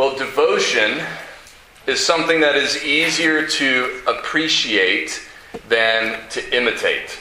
Well, 0.00 0.16
devotion 0.16 0.98
is 1.86 2.00
something 2.00 2.40
that 2.40 2.56
is 2.56 2.82
easier 2.82 3.46
to 3.46 4.00
appreciate 4.06 5.20
than 5.68 6.26
to 6.30 6.56
imitate. 6.56 7.18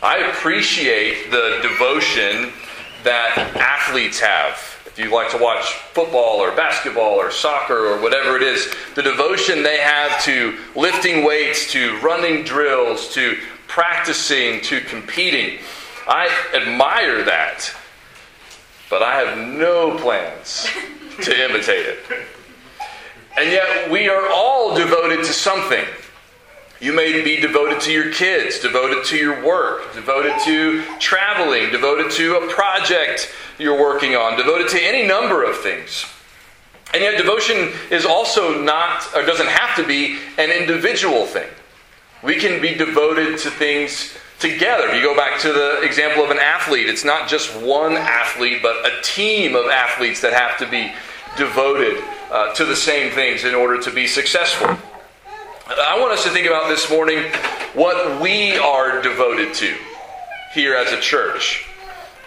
I 0.00 0.18
appreciate 0.18 1.32
the 1.32 1.58
devotion 1.60 2.52
that 3.02 3.36
athletes 3.56 4.20
have. 4.20 4.52
If 4.86 4.96
you 4.96 5.12
like 5.12 5.32
to 5.32 5.38
watch 5.38 5.64
football 5.92 6.38
or 6.38 6.54
basketball 6.54 7.14
or 7.14 7.32
soccer 7.32 7.88
or 7.88 8.00
whatever 8.00 8.36
it 8.36 8.44
is, 8.44 8.72
the 8.94 9.02
devotion 9.02 9.64
they 9.64 9.78
have 9.78 10.22
to 10.22 10.56
lifting 10.76 11.24
weights, 11.24 11.72
to 11.72 11.98
running 11.98 12.44
drills, 12.44 13.12
to 13.14 13.36
practicing, 13.66 14.60
to 14.60 14.80
competing, 14.82 15.58
I 16.06 16.30
admire 16.54 17.24
that. 17.24 17.74
But 18.88 19.02
I 19.02 19.18
have 19.18 19.36
no 19.36 19.98
plans 19.98 20.68
to 21.22 21.44
imitate 21.44 21.86
it. 21.86 21.98
And 23.36 23.50
yet, 23.50 23.90
we 23.90 24.08
are 24.08 24.28
all 24.30 24.74
devoted 24.76 25.18
to 25.18 25.32
something. 25.32 25.84
You 26.80 26.92
may 26.92 27.22
be 27.22 27.40
devoted 27.40 27.80
to 27.82 27.92
your 27.92 28.12
kids, 28.12 28.60
devoted 28.60 29.04
to 29.06 29.16
your 29.16 29.44
work, 29.44 29.94
devoted 29.94 30.34
to 30.44 30.82
traveling, 30.98 31.70
devoted 31.70 32.10
to 32.12 32.36
a 32.36 32.48
project 32.52 33.32
you're 33.58 33.80
working 33.80 34.14
on, 34.16 34.36
devoted 34.36 34.68
to 34.68 34.80
any 34.80 35.06
number 35.06 35.44
of 35.44 35.56
things. 35.58 36.04
And 36.92 37.02
yet, 37.02 37.16
devotion 37.16 37.72
is 37.90 38.06
also 38.06 38.62
not, 38.62 39.08
or 39.16 39.24
doesn't 39.24 39.48
have 39.48 39.74
to 39.76 39.86
be, 39.86 40.18
an 40.38 40.50
individual 40.50 41.26
thing. 41.26 41.48
We 42.22 42.36
can 42.36 42.62
be 42.62 42.74
devoted 42.74 43.38
to 43.38 43.50
things 43.50 44.16
together. 44.44 44.88
If 44.88 44.96
you 44.96 45.02
go 45.02 45.16
back 45.16 45.40
to 45.40 45.52
the 45.54 45.80
example 45.80 46.22
of 46.22 46.30
an 46.30 46.38
athlete, 46.38 46.86
it's 46.86 47.04
not 47.04 47.28
just 47.28 47.56
one 47.62 47.94
athlete, 47.94 48.60
but 48.60 48.76
a 48.84 49.00
team 49.02 49.56
of 49.56 49.66
athletes 49.70 50.20
that 50.20 50.34
have 50.34 50.58
to 50.58 50.68
be 50.68 50.92
devoted 51.38 52.02
uh, 52.30 52.52
to 52.54 52.66
the 52.66 52.76
same 52.76 53.10
things 53.12 53.44
in 53.44 53.54
order 53.54 53.80
to 53.80 53.90
be 53.90 54.06
successful. 54.06 54.68
I 55.66 55.98
want 55.98 56.12
us 56.12 56.24
to 56.24 56.30
think 56.30 56.46
about 56.46 56.68
this 56.68 56.90
morning 56.90 57.24
what 57.72 58.20
we 58.20 58.58
are 58.58 59.00
devoted 59.00 59.54
to 59.54 59.74
here 60.52 60.74
as 60.74 60.92
a 60.92 61.00
church. 61.00 61.64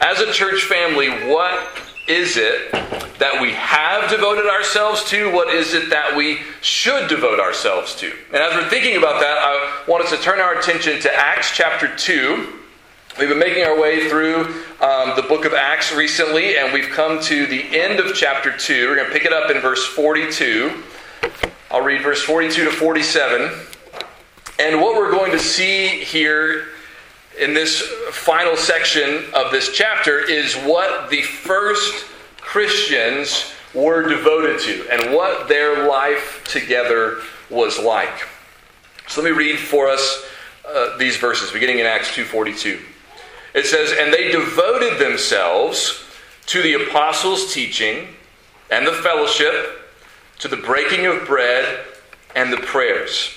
As 0.02 0.20
a 0.20 0.32
church 0.34 0.64
family, 0.64 1.10
what 1.32 1.68
is 2.08 2.38
it 2.38 2.72
that 3.20 3.42
we 3.42 3.52
have 3.54 4.10
devoted 4.10 4.46
ourselves 4.46 5.04
to? 5.06 5.32
What 5.32 5.54
is 5.54 5.74
it 5.74 5.90
that 5.90 6.16
we 6.16 6.40
should 6.62 7.10
devote 7.10 7.40
ourselves 7.40 7.96
to? 7.96 8.12
And 8.28 8.38
as 8.38 8.54
we're 8.56 8.70
thinking 8.70 8.98
about 8.98 9.20
that, 9.20 9.38
I 9.38 9.84
want 9.88 10.04
us 10.04 10.12
to 10.12 10.18
turn 10.18 10.40
our 10.40 10.58
attention 10.58 11.02
to 11.02 11.14
Acts 11.14 11.52
chapter 11.54 11.94
2. 11.96 12.54
We've 13.20 13.30
been 13.30 13.40
making 13.40 13.64
our 13.64 13.80
way 13.80 14.08
through 14.10 14.42
um, 14.80 15.16
the 15.16 15.26
book 15.28 15.44
of 15.44 15.54
Acts 15.54 15.94
recently, 15.94 16.58
and 16.58 16.72
we've 16.72 16.90
come 16.90 17.20
to 17.24 17.48
the 17.48 17.64
end 17.78 18.00
of 18.00 18.16
chapter 18.16 18.56
2. 18.56 18.88
We're 18.88 18.96
going 18.96 19.08
to 19.08 19.14
pick 19.14 19.26
it 19.26 19.34
up 19.34 19.50
in 19.50 19.60
verse 19.60 19.86
42. 19.88 20.84
I'll 21.72 21.82
read 21.82 22.02
verse 22.02 22.22
42 22.22 22.66
to 22.66 22.72
47. 22.72 23.52
And 24.60 24.80
what 24.82 24.96
we're 24.96 25.12
going 25.12 25.32
to 25.32 25.40
see 25.40 25.88
here 26.04 26.68
in 27.40 27.54
this 27.54 27.82
final 28.12 28.56
section 28.56 29.26
of 29.34 29.52
this 29.52 29.72
chapter 29.74 30.20
is 30.20 30.56
what 30.56 31.10
the 31.10 31.22
first 31.22 32.06
Christians 32.42 33.52
were 33.74 34.08
devoted 34.08 34.60
to 34.62 34.88
and 34.92 35.14
what 35.14 35.48
their 35.48 35.88
life 35.88 36.44
together 36.46 37.20
was 37.50 37.80
like. 37.80 38.28
So 39.08 39.22
let 39.22 39.32
me 39.32 39.38
read 39.38 39.60
for 39.60 39.88
us 39.88 40.26
uh, 40.68 40.98
these 40.98 41.18
verses 41.18 41.52
beginning 41.52 41.80
in 41.80 41.86
Acts 41.86 42.10
2:42. 42.10 42.82
It 43.54 43.66
says, 43.66 43.94
And 43.98 44.14
they 44.14 44.32
devoted 44.32 45.00
themselves 45.00 46.04
to 46.48 46.62
the 46.62 46.74
apostles' 46.74 47.54
teaching 47.54 48.08
and 48.70 48.86
the 48.86 48.94
fellowship, 48.94 49.82
to 50.40 50.48
the 50.48 50.58
breaking 50.58 51.06
of 51.06 51.26
bread 51.26 51.86
and 52.36 52.52
the 52.52 52.58
prayers. 52.58 53.37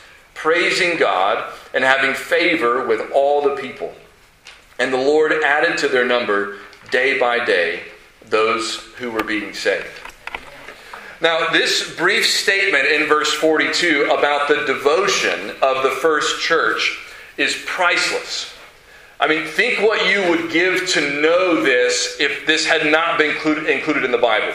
praising 0.33 0.97
God 0.97 1.53
and 1.73 1.83
having 1.83 2.13
favor 2.13 2.87
with 2.87 3.11
all 3.11 3.41
the 3.41 3.55
people. 3.55 3.93
And 4.79 4.91
the 4.91 4.97
Lord 4.97 5.31
added 5.31 5.77
to 5.79 5.87
their 5.87 6.05
number 6.05 6.57
day 6.89 7.19
by 7.19 7.43
day 7.45 7.83
those 8.25 8.77
who 8.97 9.11
were 9.11 9.23
being 9.23 9.53
saved. 9.53 9.87
Now, 11.21 11.51
this 11.51 11.95
brief 11.97 12.25
statement 12.25 12.87
in 12.87 13.07
verse 13.07 13.31
42 13.33 14.05
about 14.05 14.47
the 14.47 14.65
devotion 14.65 15.51
of 15.61 15.83
the 15.83 15.91
first 16.01 16.41
church 16.41 16.99
is 17.37 17.61
priceless. 17.67 18.51
I 19.19 19.27
mean, 19.27 19.45
think 19.45 19.79
what 19.81 20.09
you 20.09 20.27
would 20.31 20.51
give 20.51 20.87
to 20.89 21.21
know 21.21 21.61
this 21.61 22.17
if 22.19 22.47
this 22.47 22.65
had 22.65 22.91
not 22.91 23.19
been 23.19 23.35
included, 23.67 24.03
in 24.03 24.11
the 24.11 24.17
Bible. 24.17 24.51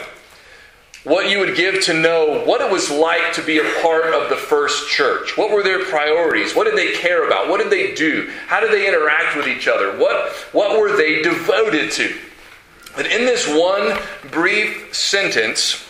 What 1.07 1.29
you 1.29 1.39
would 1.39 1.55
give 1.55 1.81
to 1.85 1.93
know 1.93 2.43
what 2.43 2.59
it 2.59 2.69
was 2.69 2.91
like 2.91 3.31
to 3.35 3.41
be 3.41 3.59
a 3.59 3.81
part 3.81 4.13
of 4.13 4.29
the 4.29 4.35
first 4.35 4.89
church. 4.89 5.37
What 5.37 5.51
were 5.51 5.63
their 5.63 5.85
priorities? 5.85 6.53
What 6.53 6.65
did 6.65 6.75
they 6.75 6.91
care 6.91 7.25
about? 7.25 7.47
What 7.47 7.61
did 7.61 7.69
they 7.69 7.95
do? 7.95 8.29
How 8.47 8.59
did 8.59 8.73
they 8.73 8.89
interact 8.89 9.37
with 9.37 9.47
each 9.47 9.69
other? 9.69 9.97
What, 9.97 10.29
what 10.51 10.77
were 10.77 10.97
they 10.97 11.21
devoted 11.21 11.91
to? 11.91 12.13
And 12.97 13.07
in 13.07 13.21
this 13.21 13.47
one 13.47 13.97
brief 14.31 14.93
sentence, 14.93 15.87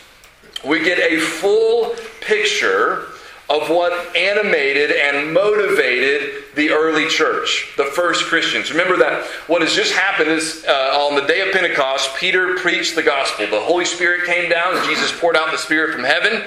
we 0.63 0.83
get 0.83 0.99
a 0.99 1.19
full 1.19 1.95
picture 2.21 3.07
of 3.49 3.71
what 3.71 4.15
animated 4.15 4.91
and 4.91 5.33
motivated 5.33 6.36
the 6.57 6.71
early 6.71 7.07
church, 7.07 7.71
the 7.77 7.85
first 7.85 8.25
Christians. 8.25 8.71
Remember 8.71 8.97
that 8.97 9.25
what 9.47 9.61
has 9.61 9.73
just 9.73 9.93
happened 9.93 10.29
is 10.29 10.65
uh, 10.67 11.07
on 11.07 11.15
the 11.15 11.21
day 11.21 11.47
of 11.47 11.53
Pentecost, 11.53 12.15
Peter 12.17 12.55
preached 12.55 12.95
the 12.95 13.03
gospel. 13.03 13.47
The 13.47 13.61
Holy 13.61 13.85
Spirit 13.85 14.25
came 14.25 14.49
down, 14.49 14.83
Jesus 14.85 15.17
poured 15.17 15.37
out 15.37 15.51
the 15.51 15.57
Spirit 15.57 15.93
from 15.93 16.03
heaven. 16.03 16.43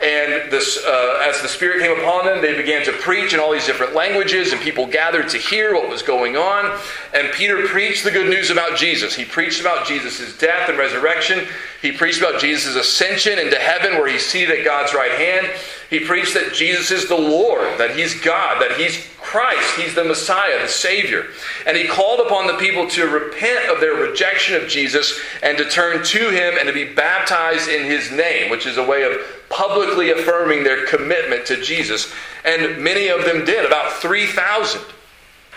And 0.00 0.50
this, 0.50 0.84
uh, 0.84 1.24
as 1.26 1.40
the 1.40 1.48
Spirit 1.48 1.80
came 1.80 1.98
upon 1.98 2.26
them, 2.26 2.42
they 2.42 2.54
began 2.54 2.84
to 2.84 2.92
preach 2.92 3.32
in 3.32 3.40
all 3.40 3.52
these 3.52 3.64
different 3.64 3.94
languages, 3.94 4.52
and 4.52 4.60
people 4.60 4.86
gathered 4.86 5.28
to 5.30 5.38
hear 5.38 5.72
what 5.72 5.88
was 5.88 6.02
going 6.02 6.36
on. 6.36 6.78
And 7.14 7.32
Peter 7.32 7.66
preached 7.68 8.02
the 8.04 8.10
good 8.10 8.28
news 8.28 8.50
about 8.50 8.76
Jesus. 8.76 9.14
He 9.14 9.24
preached 9.24 9.60
about 9.60 9.86
Jesus' 9.86 10.36
death 10.36 10.68
and 10.68 10.76
resurrection. 10.76 11.46
He 11.80 11.92
preached 11.92 12.18
about 12.18 12.40
Jesus' 12.40 12.74
ascension 12.74 13.38
into 13.38 13.56
heaven, 13.56 13.92
where 13.92 14.08
he's 14.08 14.26
seated 14.26 14.58
at 14.58 14.64
God's 14.64 14.92
right 14.92 15.12
hand. 15.12 15.48
He 15.88 16.00
preached 16.00 16.34
that 16.34 16.52
Jesus 16.52 16.90
is 16.90 17.08
the 17.08 17.16
Lord, 17.16 17.78
that 17.78 17.96
he's 17.96 18.20
God, 18.20 18.60
that 18.60 18.72
he's 18.76 19.06
Christ, 19.34 19.74
he's 19.74 19.96
the 19.96 20.04
Messiah, 20.04 20.62
the 20.62 20.68
Savior. 20.68 21.26
And 21.66 21.76
he 21.76 21.88
called 21.88 22.24
upon 22.24 22.46
the 22.46 22.56
people 22.56 22.88
to 22.90 23.08
repent 23.08 23.68
of 23.68 23.80
their 23.80 23.94
rejection 23.94 24.54
of 24.54 24.68
Jesus 24.68 25.18
and 25.42 25.58
to 25.58 25.68
turn 25.68 26.04
to 26.04 26.30
him 26.30 26.54
and 26.56 26.68
to 26.68 26.72
be 26.72 26.94
baptized 26.94 27.68
in 27.68 27.84
his 27.84 28.12
name, 28.12 28.48
which 28.48 28.64
is 28.64 28.76
a 28.76 28.86
way 28.86 29.02
of 29.02 29.18
publicly 29.48 30.12
affirming 30.12 30.62
their 30.62 30.86
commitment 30.86 31.46
to 31.46 31.60
Jesus. 31.60 32.14
And 32.44 32.80
many 32.80 33.08
of 33.08 33.24
them 33.24 33.44
did, 33.44 33.66
about 33.66 33.94
3,000 33.94 34.80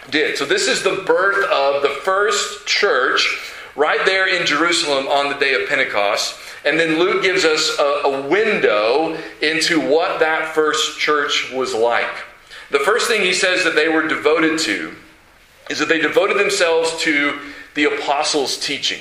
did. 0.09 0.39
So 0.39 0.45
this 0.45 0.67
is 0.67 0.81
the 0.81 1.03
birth 1.05 1.45
of 1.45 1.83
the 1.83 2.01
first 2.03 2.65
church 2.65 3.53
right 3.75 4.03
there 4.07 4.27
in 4.27 4.47
Jerusalem 4.47 5.05
on 5.05 5.29
the 5.29 5.37
day 5.37 5.53
of 5.53 5.69
Pentecost. 5.69 6.35
And 6.65 6.79
then 6.79 6.97
Luke 6.97 7.21
gives 7.21 7.45
us 7.45 7.77
a, 7.77 7.83
a, 7.83 8.27
window 8.27 9.15
into 9.43 9.79
what 9.79 10.19
that 10.19 10.55
first 10.55 10.97
church 10.97 11.51
was 11.53 11.75
like. 11.75 12.25
The 12.71 12.79
first 12.79 13.07
thing 13.07 13.21
he 13.21 13.33
says 13.33 13.63
that 13.63 13.75
they 13.75 13.87
were 13.87 14.07
devoted 14.07 14.59
to 14.59 14.93
is 15.69 15.79
that 15.79 15.89
they 15.89 15.99
devoted 15.99 16.37
themselves 16.37 16.97
to 16.99 17.39
the 17.75 17.85
apostles' 17.85 18.57
teaching. 18.57 18.99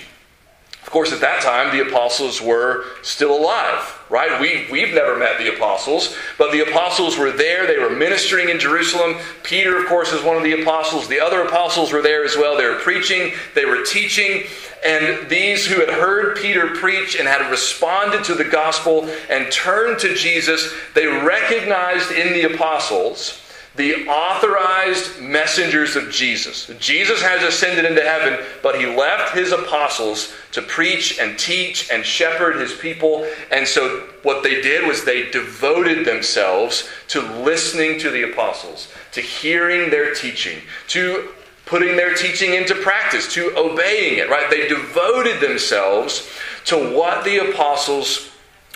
Of 0.82 0.92
course, 0.92 1.12
at 1.12 1.20
that 1.20 1.42
time, 1.42 1.76
the 1.76 1.84
apostles 1.84 2.40
were 2.40 2.84
still 3.02 3.36
alive, 3.36 4.00
right? 4.08 4.40
We, 4.40 4.68
we've 4.70 4.94
never 4.94 5.18
met 5.18 5.36
the 5.36 5.52
apostles, 5.52 6.16
but 6.38 6.52
the 6.52 6.60
apostles 6.60 7.18
were 7.18 7.32
there. 7.32 7.66
They 7.66 7.78
were 7.78 7.90
ministering 7.90 8.50
in 8.50 8.60
Jerusalem. 8.60 9.16
Peter, 9.42 9.76
of 9.76 9.86
course, 9.86 10.12
is 10.12 10.22
one 10.22 10.36
of 10.36 10.44
the 10.44 10.62
apostles. 10.62 11.08
The 11.08 11.18
other 11.18 11.42
apostles 11.42 11.92
were 11.92 12.02
there 12.02 12.24
as 12.24 12.36
well. 12.36 12.56
They 12.56 12.68
were 12.68 12.78
preaching, 12.78 13.32
they 13.56 13.64
were 13.64 13.82
teaching. 13.82 14.44
And 14.84 15.28
these 15.28 15.66
who 15.66 15.80
had 15.80 15.90
heard 15.90 16.36
Peter 16.36 16.68
preach 16.68 17.16
and 17.18 17.26
had 17.26 17.50
responded 17.50 18.22
to 18.24 18.36
the 18.36 18.44
gospel 18.44 19.10
and 19.28 19.50
turned 19.50 19.98
to 20.00 20.14
Jesus, 20.14 20.72
they 20.94 21.06
recognized 21.06 22.12
in 22.12 22.32
the 22.32 22.54
apostles 22.54 23.42
the 23.76 24.06
authorized 24.08 25.20
messengers 25.20 25.96
of 25.96 26.10
Jesus. 26.10 26.70
Jesus 26.78 27.20
has 27.20 27.42
ascended 27.42 27.84
into 27.84 28.02
heaven, 28.02 28.44
but 28.62 28.80
he 28.80 28.86
left 28.86 29.36
his 29.36 29.52
apostles 29.52 30.32
to 30.52 30.62
preach 30.62 31.18
and 31.18 31.38
teach 31.38 31.90
and 31.90 32.04
shepherd 32.04 32.56
his 32.56 32.72
people. 32.72 33.28
And 33.50 33.68
so 33.68 34.08
what 34.22 34.42
they 34.42 34.62
did 34.62 34.86
was 34.86 35.04
they 35.04 35.30
devoted 35.30 36.06
themselves 36.06 36.88
to 37.08 37.20
listening 37.42 37.98
to 38.00 38.10
the 38.10 38.30
apostles, 38.30 38.90
to 39.12 39.20
hearing 39.20 39.90
their 39.90 40.14
teaching, 40.14 40.58
to 40.88 41.28
putting 41.66 41.96
their 41.96 42.14
teaching 42.14 42.54
into 42.54 42.74
practice, 42.76 43.32
to 43.34 43.52
obeying 43.58 44.18
it, 44.18 44.30
right? 44.30 44.48
They 44.48 44.68
devoted 44.68 45.40
themselves 45.40 46.30
to 46.66 46.76
what 46.96 47.24
the 47.24 47.50
apostles 47.50 48.30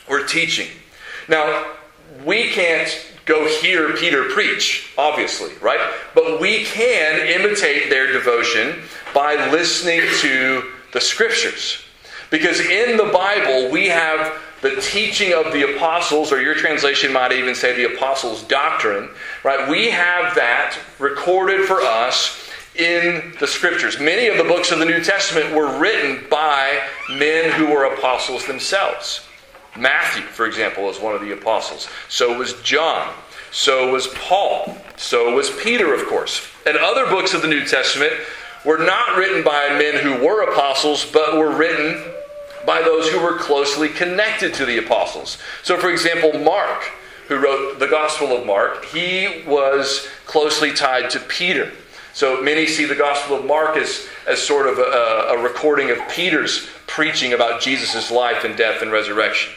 were 0.09 0.25
teaching. 0.25 0.69
Now, 1.29 1.73
we 2.25 2.51
can't 2.51 3.10
go 3.27 3.47
hear 3.61 3.95
Peter 3.97 4.25
preach, 4.25 4.93
obviously, 4.99 5.53
right? 5.61 5.81
But 6.15 6.41
we 6.41 6.65
can 6.65 7.27
imitate 7.27 7.91
their 7.91 8.13
devotion 8.13 8.83
by 9.15 9.51
listening 9.51 10.03
to 10.21 10.71
the 10.93 11.01
scriptures. 11.01 11.83
Because 12.31 12.61
in 12.61 12.97
the 12.97 13.11
Bible, 13.13 13.71
we 13.71 13.89
have 13.89 14.41
the 14.63 14.81
teaching 14.81 15.33
of 15.33 15.53
the 15.53 15.75
apostles, 15.75 16.33
or 16.33 16.41
your 16.41 16.55
translation 16.55 17.13
might 17.13 17.33
even 17.33 17.55
say 17.55 17.75
the 17.75 17.95
apostles' 17.95 18.43
doctrine, 18.45 19.09
right? 19.43 19.69
We 19.69 19.91
have 19.91 20.35
that 20.35 20.77
recorded 20.99 21.67
for 21.67 21.81
us 21.81 22.49
in 22.77 23.35
the 23.41 23.47
scriptures. 23.47 23.99
Many 23.99 24.29
of 24.29 24.37
the 24.37 24.45
books 24.45 24.71
of 24.71 24.79
the 24.79 24.85
New 24.85 25.03
Testament 25.03 25.55
were 25.55 25.79
written 25.79 26.27
by 26.31 26.83
men 27.11 27.51
who 27.53 27.67
were 27.67 27.85
apostles 27.85 28.47
themselves. 28.47 29.27
Matthew, 29.77 30.23
for 30.23 30.47
example, 30.47 30.89
is 30.91 30.99
one 30.99 31.15
of 31.15 31.21
the 31.21 31.33
apostles. 31.33 31.89
So 32.09 32.37
was 32.37 32.55
John. 32.63 33.13
So 33.53 33.93
was 33.93 34.09
Paul. 34.09 34.77
So 34.97 35.35
was 35.35 35.51
Peter, 35.63 35.95
of 35.95 36.07
course. 36.07 36.47
And 36.67 36.77
other 36.77 37.07
books 37.07 37.35
of 37.35 37.43
the 37.43 37.49
New 37.49 37.65
Testament 37.65 38.13
were 38.65 38.79
not 38.79 39.17
written 39.17 39.43
by 39.43 39.69
men 39.71 39.97
who 40.03 40.25
were 40.25 40.43
apostles, 40.51 41.05
but 41.05 41.37
were 41.37 41.57
written 41.57 42.13
by 42.67 42.83
those 42.83 43.09
who 43.09 43.21
were 43.21 43.39
closely 43.39 43.89
connected 43.89 44.53
to 44.55 44.67
the 44.67 44.79
apostles. 44.79 45.39
So, 45.63 45.79
for 45.79 45.91
example, 45.91 46.39
Mark, 46.39 46.83
who 47.29 47.37
wrote 47.37 47.79
the 47.79 47.87
Gospel 47.87 48.37
of 48.37 48.45
Mark, 48.45 48.85
he 48.87 49.43
was 49.47 50.09
closely 50.27 50.73
tied 50.73 51.11
to 51.11 51.21
Peter. 51.21 51.73
So 52.13 52.43
many 52.43 52.67
see 52.67 52.85
the 52.85 52.95
Gospel 52.95 53.37
of 53.37 53.47
Mark 53.47 53.77
as, 53.77 54.09
as 54.27 54.43
sort 54.43 54.67
of 54.67 54.79
a, 54.79 55.39
a 55.39 55.43
recording 55.43 55.91
of 55.91 55.99
Peter's 56.11 56.69
preaching 56.87 57.33
about 57.33 57.61
Jesus' 57.63 58.11
life 58.11 58.45
and 58.45 58.57
death 58.57 58.83
and 58.83 58.91
resurrection. 58.91 59.53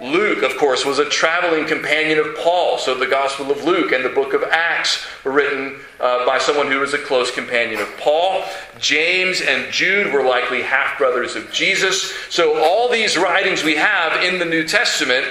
Luke, 0.00 0.42
of 0.42 0.56
course, 0.56 0.84
was 0.84 0.98
a 0.98 1.08
traveling 1.08 1.66
companion 1.66 2.18
of 2.18 2.34
Paul. 2.36 2.78
So 2.78 2.96
the 2.96 3.06
Gospel 3.06 3.50
of 3.52 3.62
Luke 3.62 3.92
and 3.92 4.04
the 4.04 4.08
book 4.08 4.32
of 4.32 4.42
Acts 4.42 5.06
were 5.22 5.30
written 5.30 5.78
uh, 6.00 6.26
by 6.26 6.38
someone 6.38 6.70
who 6.70 6.80
was 6.80 6.94
a 6.94 6.98
close 6.98 7.30
companion 7.30 7.80
of 7.80 7.96
Paul. 7.98 8.42
James 8.80 9.40
and 9.40 9.72
Jude 9.72 10.12
were 10.12 10.24
likely 10.24 10.62
half 10.62 10.98
brothers 10.98 11.36
of 11.36 11.50
Jesus. 11.52 12.12
So 12.28 12.62
all 12.62 12.88
these 12.88 13.16
writings 13.16 13.62
we 13.62 13.76
have 13.76 14.24
in 14.24 14.40
the 14.40 14.44
New 14.44 14.66
Testament 14.66 15.26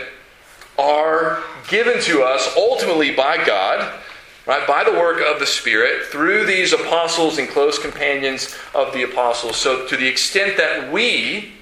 are 0.80 1.44
given 1.68 2.02
to 2.02 2.24
us 2.24 2.54
ultimately 2.56 3.14
by 3.14 3.44
God. 3.46 4.00
Right, 4.46 4.68
by 4.68 4.84
the 4.84 4.92
work 4.92 5.22
of 5.22 5.40
the 5.40 5.46
Spirit, 5.46 6.08
through 6.08 6.46
these 6.46 6.74
apostles 6.74 7.38
and 7.38 7.48
close 7.48 7.80
companions 7.80 8.54
of 8.76 8.92
the 8.92 9.04
apostles. 9.04 9.56
So, 9.56 9.88
to 9.88 9.96
the 9.96 10.06
extent 10.06 10.58
that 10.58 10.92
we 10.92 11.54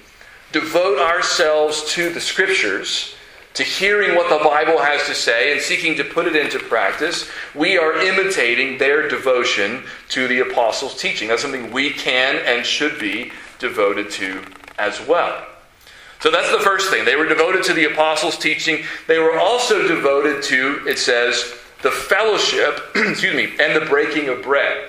devote 0.52 0.98
ourselves 0.98 1.84
to 1.92 2.12
the 2.12 2.20
scriptures, 2.20 3.14
to 3.54 3.62
hearing 3.62 4.16
what 4.16 4.30
the 4.30 4.42
Bible 4.42 4.78
has 4.78 5.06
to 5.06 5.14
say 5.14 5.52
and 5.52 5.60
seeking 5.60 5.94
to 5.96 6.04
put 6.04 6.26
it 6.26 6.36
into 6.36 6.58
practice, 6.58 7.28
we 7.54 7.76
are 7.76 8.00
imitating 8.00 8.78
their 8.78 9.08
devotion 9.08 9.84
to 10.08 10.26
the 10.26 10.40
apostles' 10.40 10.98
teaching. 10.98 11.28
That's 11.28 11.42
something 11.42 11.70
we 11.70 11.90
can 11.90 12.36
and 12.46 12.64
should 12.64 12.98
be 12.98 13.30
devoted 13.58 14.10
to 14.12 14.42
as 14.78 15.06
well. 15.06 15.46
So 16.20 16.30
that's 16.30 16.50
the 16.50 16.60
first 16.60 16.90
thing. 16.90 17.04
They 17.04 17.16
were 17.16 17.26
devoted 17.26 17.64
to 17.64 17.74
the 17.74 17.92
apostles' 17.92 18.38
teaching. 18.38 18.84
They 19.06 19.18
were 19.18 19.38
also 19.38 19.86
devoted 19.86 20.42
to, 20.44 20.82
it 20.86 20.98
says, 20.98 21.54
the 21.82 21.90
fellowship, 21.90 22.80
excuse 22.94 23.34
me, 23.34 23.52
and 23.60 23.74
the 23.74 23.86
breaking 23.86 24.28
of 24.28 24.42
bread. 24.42 24.88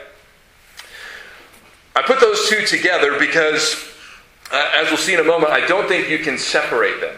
I 1.95 2.01
put 2.01 2.19
those 2.19 2.49
two 2.49 2.65
together 2.65 3.19
because 3.19 3.92
uh, 4.53 4.71
as 4.75 4.87
we'll 4.87 4.97
see 4.97 5.13
in 5.15 5.19
a 5.19 5.23
moment, 5.23 5.51
I 5.51 5.65
don't 5.65 5.87
think 5.87 6.09
you 6.09 6.19
can 6.19 6.37
separate 6.37 7.01
them. 7.01 7.15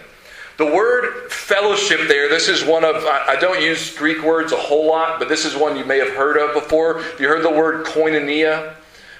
The 0.57 0.65
word 0.65 1.29
fellowship 1.29 2.07
there, 2.07 2.29
this 2.29 2.47
is 2.47 2.63
one 2.63 2.85
of, 2.85 2.95
I 2.95 3.35
don't 3.35 3.61
use 3.61 3.93
Greek 3.93 4.23
words 4.23 4.53
a 4.53 4.57
whole 4.57 4.87
lot, 4.87 5.19
but 5.19 5.27
this 5.27 5.43
is 5.43 5.53
one 5.53 5.75
you 5.75 5.83
may 5.83 5.97
have 5.97 6.13
heard 6.15 6.37
of 6.37 6.53
before. 6.53 7.01
Have 7.01 7.19
you 7.19 7.27
heard 7.27 7.43
the 7.43 7.51
word 7.51 7.85
koinonia? 7.85 8.75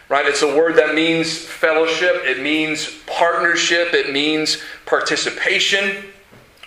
Right? 0.08 0.26
It's 0.26 0.44
a 0.44 0.56
word 0.56 0.78
that 0.78 0.96
means 0.96 1.38
fellowship, 1.38 2.22
it 2.24 2.42
means 2.42 2.90
partnership, 3.06 3.94
it 3.94 4.14
means 4.14 4.60
participation. 4.86 6.06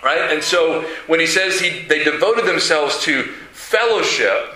Right? 0.05 0.31
And 0.33 0.45
so 0.45 0.83
when 1.07 1.19
he 1.19 1.27
says 1.27 1.59
he, 1.59 1.85
they 1.85 2.05
devoted 2.05 2.45
themselves 2.45 3.01
to 3.05 3.23
fellowship, 3.53 4.55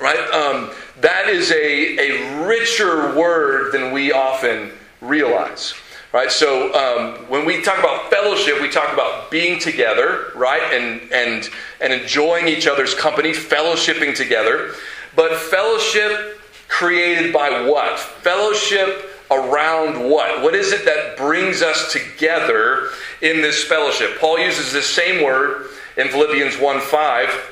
right, 0.00 0.18
um, 0.30 0.70
that 1.02 1.28
is 1.28 1.50
a, 1.50 1.98
a 1.98 2.46
richer 2.46 3.14
word 3.14 3.72
than 3.72 3.92
we 3.92 4.12
often 4.12 4.72
realize. 5.02 5.74
Right? 6.12 6.30
So 6.30 6.74
um, 6.74 7.28
when 7.28 7.44
we 7.44 7.62
talk 7.62 7.78
about 7.78 8.10
fellowship, 8.10 8.60
we 8.60 8.68
talk 8.68 8.92
about 8.92 9.30
being 9.30 9.60
together, 9.60 10.32
right? 10.34 10.62
And, 10.72 11.12
and, 11.12 11.48
and 11.80 11.92
enjoying 11.92 12.48
each 12.48 12.66
other's 12.66 12.94
company, 12.94 13.30
fellowshipping 13.30 14.16
together. 14.16 14.74
But 15.14 15.36
fellowship 15.36 16.40
created 16.68 17.32
by 17.32 17.64
what? 17.68 17.98
Fellowship 18.00 19.08
around 19.30 20.10
what? 20.10 20.42
What 20.42 20.56
is 20.56 20.72
it 20.72 20.84
that 20.84 21.16
brings 21.16 21.62
us 21.62 21.92
together 21.92 22.88
in 23.22 23.40
this 23.40 23.62
fellowship? 23.62 24.18
Paul 24.18 24.40
uses 24.40 24.72
this 24.72 24.86
same 24.86 25.22
word 25.22 25.68
in 25.96 26.08
Philippians 26.08 26.58
1 26.58 26.80
5 26.80 27.50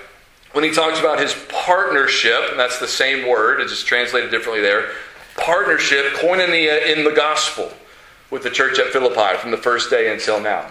when 0.52 0.64
he 0.64 0.70
talks 0.70 0.98
about 0.98 1.20
his 1.20 1.34
partnership, 1.48 2.50
and 2.50 2.58
that's 2.58 2.80
the 2.80 2.88
same 2.88 3.28
word, 3.28 3.60
it's 3.60 3.70
just 3.70 3.86
translated 3.86 4.30
differently 4.30 4.62
there. 4.62 4.90
Partnership, 5.36 6.06
koinonia 6.14 6.86
in 6.86 7.04
the 7.04 7.12
gospel 7.12 7.70
with 8.30 8.42
the 8.42 8.50
church 8.50 8.78
at 8.78 8.92
Philippi 8.92 9.38
from 9.38 9.50
the 9.50 9.56
first 9.56 9.90
day 9.90 10.12
until 10.12 10.40
now. 10.40 10.66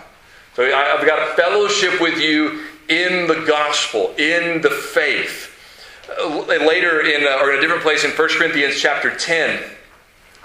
So 0.56 0.64
I've 0.64 1.06
got 1.06 1.36
fellowship 1.36 2.02
with 2.02 2.20
you 2.20 2.64
in 2.90 3.28
the 3.28 3.46
gospel, 3.48 4.14
in 4.18 4.62
the 4.62 4.70
faith. 4.70 5.54
Uh, 6.20 6.40
later, 6.48 7.02
in 7.02 7.28
uh, 7.28 7.40
or 7.42 7.52
in 7.52 7.60
a 7.60 7.62
different 7.62 7.84
place 7.84 8.04
in 8.04 8.12
1 8.12 8.30
Corinthians 8.30 8.80
chapter 8.80 9.14
10, 9.16 9.62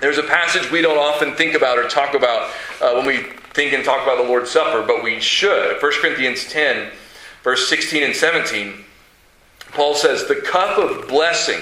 there's 0.01 0.19
a 0.19 0.23
passage 0.23 0.71
we 0.71 0.83
don't 0.83 0.99
often 0.99 1.35
think 1.35 1.55
about 1.55 1.79
or 1.79 1.89
talk 1.89 2.15
about 2.15 2.51
uh, 2.81 2.93
when 2.95 3.07
we 3.07 3.19
think 3.55 3.73
and 3.73 3.85
talk 3.85 4.03
about 4.03 4.21
the 4.21 4.29
Lord's 4.29 4.51
Supper, 4.51 4.85
but 4.85 5.03
we 5.03 5.21
should. 5.21 5.81
1 5.81 5.93
Corinthians 6.01 6.49
10, 6.51 6.91
verse 7.45 7.69
16 7.69 8.03
and 8.03 8.17
17, 8.17 8.85
Paul 9.71 9.95
says, 9.95 10.27
The 10.27 10.37
cup 10.37 10.79
of 10.79 11.09
blessing 11.09 11.61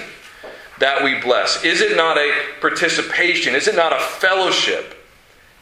that 0.79 1.03
we 1.03 1.19
bless, 1.19 1.63
is 1.63 1.81
it 1.81 1.95
not 1.95 2.17
a 2.17 2.33
participation? 2.59 3.53
Is 3.53 3.67
it 3.67 3.75
not 3.75 3.93
a 3.93 3.99
fellowship? 3.99 5.00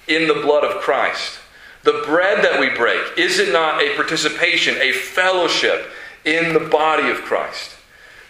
In 0.10 0.28
the 0.28 0.42
blood 0.42 0.64
of 0.64 0.82
Christ. 0.82 1.40
The 1.84 2.04
bread 2.06 2.44
that 2.44 2.60
we 2.60 2.70
break, 2.70 3.18
is 3.18 3.40
it 3.40 3.54
not 3.54 3.82
a 3.82 3.96
participation, 3.96 4.76
a 4.82 4.92
fellowship 4.92 5.90
in 6.26 6.54
the 6.54 6.60
body 6.60 7.10
of 7.10 7.18
Christ? 7.18 7.78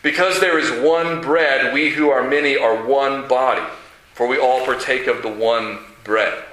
Because 0.04 0.40
there 0.40 0.60
is 0.60 0.84
one 0.84 1.22
bread, 1.22 1.74
we 1.74 1.90
who 1.90 2.10
are 2.10 2.28
many 2.28 2.56
are 2.56 2.86
one 2.86 3.28
body, 3.28 3.66
for 4.14 4.28
we 4.28 4.38
all 4.38 4.66
partake 4.66 5.08
of 5.08 5.24
the 5.24 5.32
one 5.32 5.80
bread. 6.04 6.44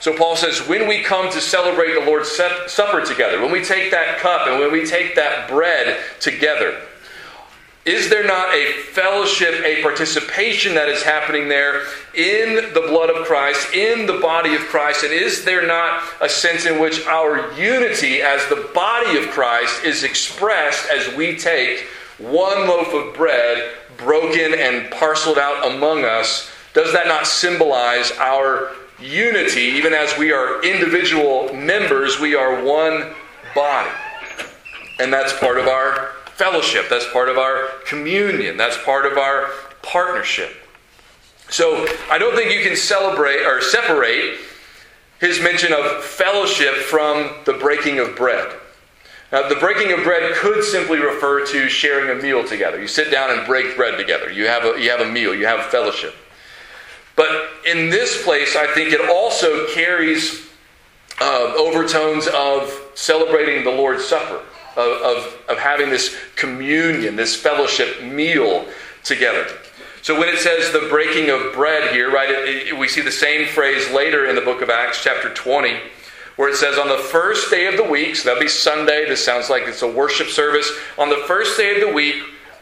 So 0.00 0.14
Paul 0.14 0.36
says, 0.36 0.68
when 0.68 0.86
we 0.86 1.02
come 1.02 1.32
to 1.32 1.40
celebrate 1.40 1.94
the 1.94 2.04
Lord's 2.04 2.28
Supper 2.28 3.04
together, 3.06 3.40
when 3.40 3.50
we 3.50 3.64
take 3.64 3.90
that 3.90 4.18
cup 4.18 4.46
and 4.46 4.60
when 4.60 4.70
we 4.70 4.84
take 4.84 5.14
that 5.14 5.48
bread 5.48 5.98
together, 6.20 6.82
is 7.84 8.08
there 8.08 8.26
not 8.26 8.54
a 8.54 8.72
fellowship, 8.92 9.62
a 9.62 9.82
participation 9.82 10.74
that 10.74 10.88
is 10.88 11.02
happening 11.02 11.48
there 11.48 11.82
in 12.14 12.72
the 12.72 12.86
blood 12.88 13.10
of 13.10 13.26
Christ, 13.26 13.74
in 13.74 14.06
the 14.06 14.18
body 14.20 14.54
of 14.54 14.62
Christ? 14.62 15.04
And 15.04 15.12
is 15.12 15.44
there 15.44 15.66
not 15.66 16.02
a 16.22 16.28
sense 16.28 16.64
in 16.64 16.80
which 16.80 17.04
our 17.06 17.52
unity 17.52 18.22
as 18.22 18.46
the 18.48 18.70
body 18.74 19.18
of 19.18 19.28
Christ 19.28 19.84
is 19.84 20.02
expressed 20.02 20.88
as 20.90 21.14
we 21.14 21.36
take 21.36 21.80
one 22.16 22.66
loaf 22.66 22.94
of 22.94 23.14
bread 23.14 23.74
broken 23.98 24.54
and 24.54 24.90
parceled 24.90 25.38
out 25.38 25.70
among 25.70 26.04
us? 26.04 26.50
Does 26.72 26.90
that 26.94 27.06
not 27.06 27.26
symbolize 27.26 28.12
our 28.12 28.70
unity? 28.98 29.60
Even 29.60 29.92
as 29.92 30.16
we 30.16 30.32
are 30.32 30.62
individual 30.62 31.52
members, 31.52 32.18
we 32.18 32.34
are 32.34 32.64
one 32.64 33.12
body. 33.54 33.90
And 35.00 35.12
that's 35.12 35.38
part 35.38 35.58
of 35.58 35.68
our 35.68 36.12
fellowship. 36.36 36.86
That's 36.88 37.08
part 37.10 37.28
of 37.28 37.38
our 37.38 37.68
communion. 37.86 38.56
That's 38.56 38.76
part 38.84 39.06
of 39.06 39.18
our 39.18 39.50
partnership. 39.82 40.52
So 41.48 41.86
I 42.10 42.18
don't 42.18 42.34
think 42.34 42.52
you 42.52 42.62
can 42.62 42.76
celebrate 42.76 43.44
or 43.44 43.60
separate 43.60 44.40
his 45.20 45.40
mention 45.40 45.72
of 45.72 46.02
fellowship 46.02 46.74
from 46.74 47.30
the 47.44 47.52
breaking 47.54 47.98
of 47.98 48.16
bread. 48.16 48.52
Now, 49.32 49.48
the 49.48 49.56
breaking 49.56 49.92
of 49.92 50.04
bread 50.04 50.34
could 50.34 50.62
simply 50.62 50.98
refer 50.98 51.46
to 51.46 51.68
sharing 51.68 52.16
a 52.16 52.22
meal 52.22 52.46
together. 52.46 52.80
You 52.80 52.86
sit 52.86 53.10
down 53.10 53.36
and 53.36 53.46
break 53.46 53.76
bread 53.76 53.98
together. 53.98 54.30
You 54.30 54.46
have 54.46 54.64
a, 54.64 54.80
you 54.80 54.90
have 54.90 55.00
a 55.00 55.10
meal, 55.10 55.34
you 55.34 55.46
have 55.46 55.66
fellowship. 55.66 56.14
But 57.16 57.48
in 57.66 57.90
this 57.90 58.22
place, 58.24 58.56
I 58.56 58.66
think 58.74 58.92
it 58.92 59.08
also 59.08 59.66
carries 59.68 60.48
uh, 61.20 61.54
overtones 61.56 62.26
of 62.28 62.72
celebrating 62.94 63.64
the 63.64 63.70
Lord's 63.70 64.04
Supper, 64.04 64.42
of, 64.76 65.02
of, 65.02 65.38
of 65.48 65.58
having 65.58 65.90
this 65.90 66.16
communion, 66.36 67.16
this 67.16 67.34
fellowship 67.34 68.02
meal 68.02 68.66
together. 69.02 69.46
So 70.02 70.18
when 70.18 70.28
it 70.28 70.38
says 70.38 70.70
the 70.70 70.88
breaking 70.90 71.30
of 71.30 71.54
bread 71.54 71.92
here, 71.92 72.10
right, 72.10 72.28
it, 72.28 72.68
it, 72.68 72.78
we 72.78 72.88
see 72.88 73.00
the 73.00 73.10
same 73.10 73.48
phrase 73.48 73.90
later 73.90 74.26
in 74.26 74.34
the 74.34 74.42
book 74.42 74.60
of 74.60 74.68
Acts, 74.68 75.02
chapter 75.02 75.32
20, 75.32 75.78
where 76.36 76.50
it 76.50 76.56
says, 76.56 76.78
On 76.78 76.88
the 76.88 76.98
first 76.98 77.50
day 77.50 77.66
of 77.66 77.76
the 77.76 77.84
week, 77.84 78.16
so 78.16 78.28
that'll 78.28 78.42
be 78.42 78.48
Sunday, 78.48 79.08
this 79.08 79.24
sounds 79.24 79.48
like 79.48 79.62
it's 79.62 79.82
a 79.82 79.90
worship 79.90 80.28
service. 80.28 80.70
On 80.98 81.08
the 81.08 81.24
first 81.26 81.56
day 81.56 81.74
of 81.74 81.88
the 81.88 81.94
week, 81.94 82.16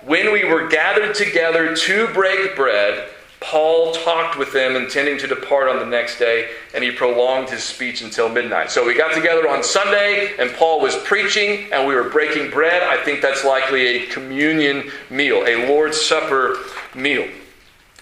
when 0.04 0.32
we 0.32 0.44
were 0.44 0.68
gathered 0.68 1.14
together 1.14 1.74
to 1.74 2.06
break 2.08 2.54
bread, 2.54 3.08
Paul 3.42 3.92
talked 3.92 4.38
with 4.38 4.52
them, 4.52 4.76
intending 4.76 5.18
to 5.18 5.26
depart 5.26 5.68
on 5.68 5.78
the 5.78 5.84
next 5.84 6.18
day, 6.18 6.50
and 6.74 6.84
he 6.84 6.92
prolonged 6.92 7.50
his 7.50 7.64
speech 7.64 8.00
until 8.00 8.28
midnight. 8.28 8.70
So 8.70 8.86
we 8.86 8.94
got 8.94 9.14
together 9.14 9.48
on 9.48 9.64
Sunday, 9.64 10.34
and 10.38 10.52
Paul 10.52 10.80
was 10.80 10.96
preaching, 10.98 11.72
and 11.72 11.86
we 11.86 11.94
were 11.94 12.08
breaking 12.08 12.50
bread. 12.50 12.82
I 12.82 13.02
think 13.04 13.20
that's 13.20 13.44
likely 13.44 13.86
a 13.86 14.06
communion 14.06 14.90
meal, 15.10 15.44
a 15.46 15.68
Lord's 15.68 16.00
Supper 16.00 16.56
meal. 16.94 17.28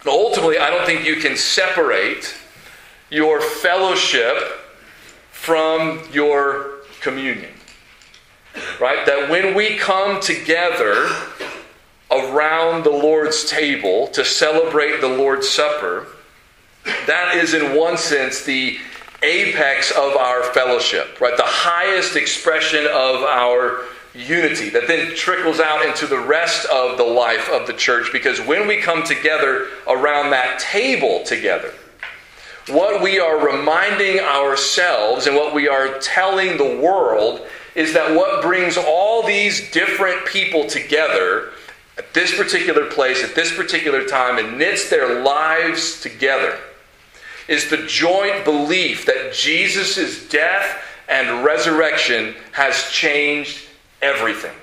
But 0.05 0.13
ultimately, 0.13 0.59
I 0.59 0.71
don't 0.71 0.85
think 0.85 1.05
you 1.05 1.17
can 1.17 1.37
separate 1.37 2.35
your 3.11 3.41
fellowship 3.41 4.37
from 5.31 6.03
your 6.13 6.81
communion. 7.01 7.53
Right? 8.81 9.07
That 9.07 9.31
when 9.31 9.55
we 9.55 9.79
come 9.79 10.21
together, 10.21 11.09
around 12.11 12.85
the 12.85 12.91
Lord's 12.91 13.45
table 13.45 14.09
to 14.09 14.25
celebrate 14.25 15.01
the 15.01 15.09
Lord's 15.09 15.49
Supper, 15.49 16.07
that 17.07 17.37
is, 17.37 17.55
in 17.55 17.77
one 17.77 17.97
sense, 17.97 18.43
the 18.43 18.79
apex 19.23 19.91
of 19.91 20.17
our 20.17 20.43
fellowship, 20.55 21.21
right? 21.21 21.37
The 21.37 21.43
highest 21.45 22.17
expression 22.17 22.87
of 22.87 23.23
our 23.23 23.85
unity 24.15 24.71
that 24.71 24.89
then 24.89 25.15
trickles 25.15 25.61
out 25.61 25.85
into 25.85 26.07
the 26.07 26.19
rest 26.19 26.67
of 26.67 26.97
the 26.99 27.05
life 27.05 27.49
of 27.51 27.67
the 27.67 27.73
church 27.73 28.11
because 28.13 28.41
when 28.41 28.67
we 28.67 28.79
come 28.79 29.05
together 29.05 29.69
around 29.87 30.31
that 30.31 30.59
table 30.59 31.23
together, 31.25 31.73
what 32.69 33.03
we 33.03 33.19
are 33.19 33.45
reminding 33.45 34.19
ourselves 34.21 35.27
and 35.27 35.37
what 35.37 35.55
we 35.55 35.69
are 35.69 35.99
telling 35.99 36.57
the 36.57 36.81
world 36.83 37.47
is 37.75 37.93
that 37.95 38.15
what 38.15 38.43
brings 38.43 38.77
all 38.77 39.25
these 39.25 39.71
different 39.71 40.25
people 40.27 40.67
together 40.67 41.51
at 42.01 42.15
this 42.15 42.35
particular 42.35 42.87
place, 42.87 43.23
at 43.23 43.35
this 43.35 43.55
particular 43.55 44.07
time, 44.07 44.39
and 44.39 44.57
knits 44.57 44.89
their 44.89 45.23
lives 45.23 46.01
together 46.01 46.59
is 47.47 47.69
the 47.69 47.77
joint 47.87 48.43
belief 48.43 49.05
that 49.05 49.35
Jesus' 49.35 50.27
death 50.31 50.83
and 51.11 51.45
resurrection 51.45 52.35
has 52.53 52.89
changed 52.91 53.67
everything 54.01 54.55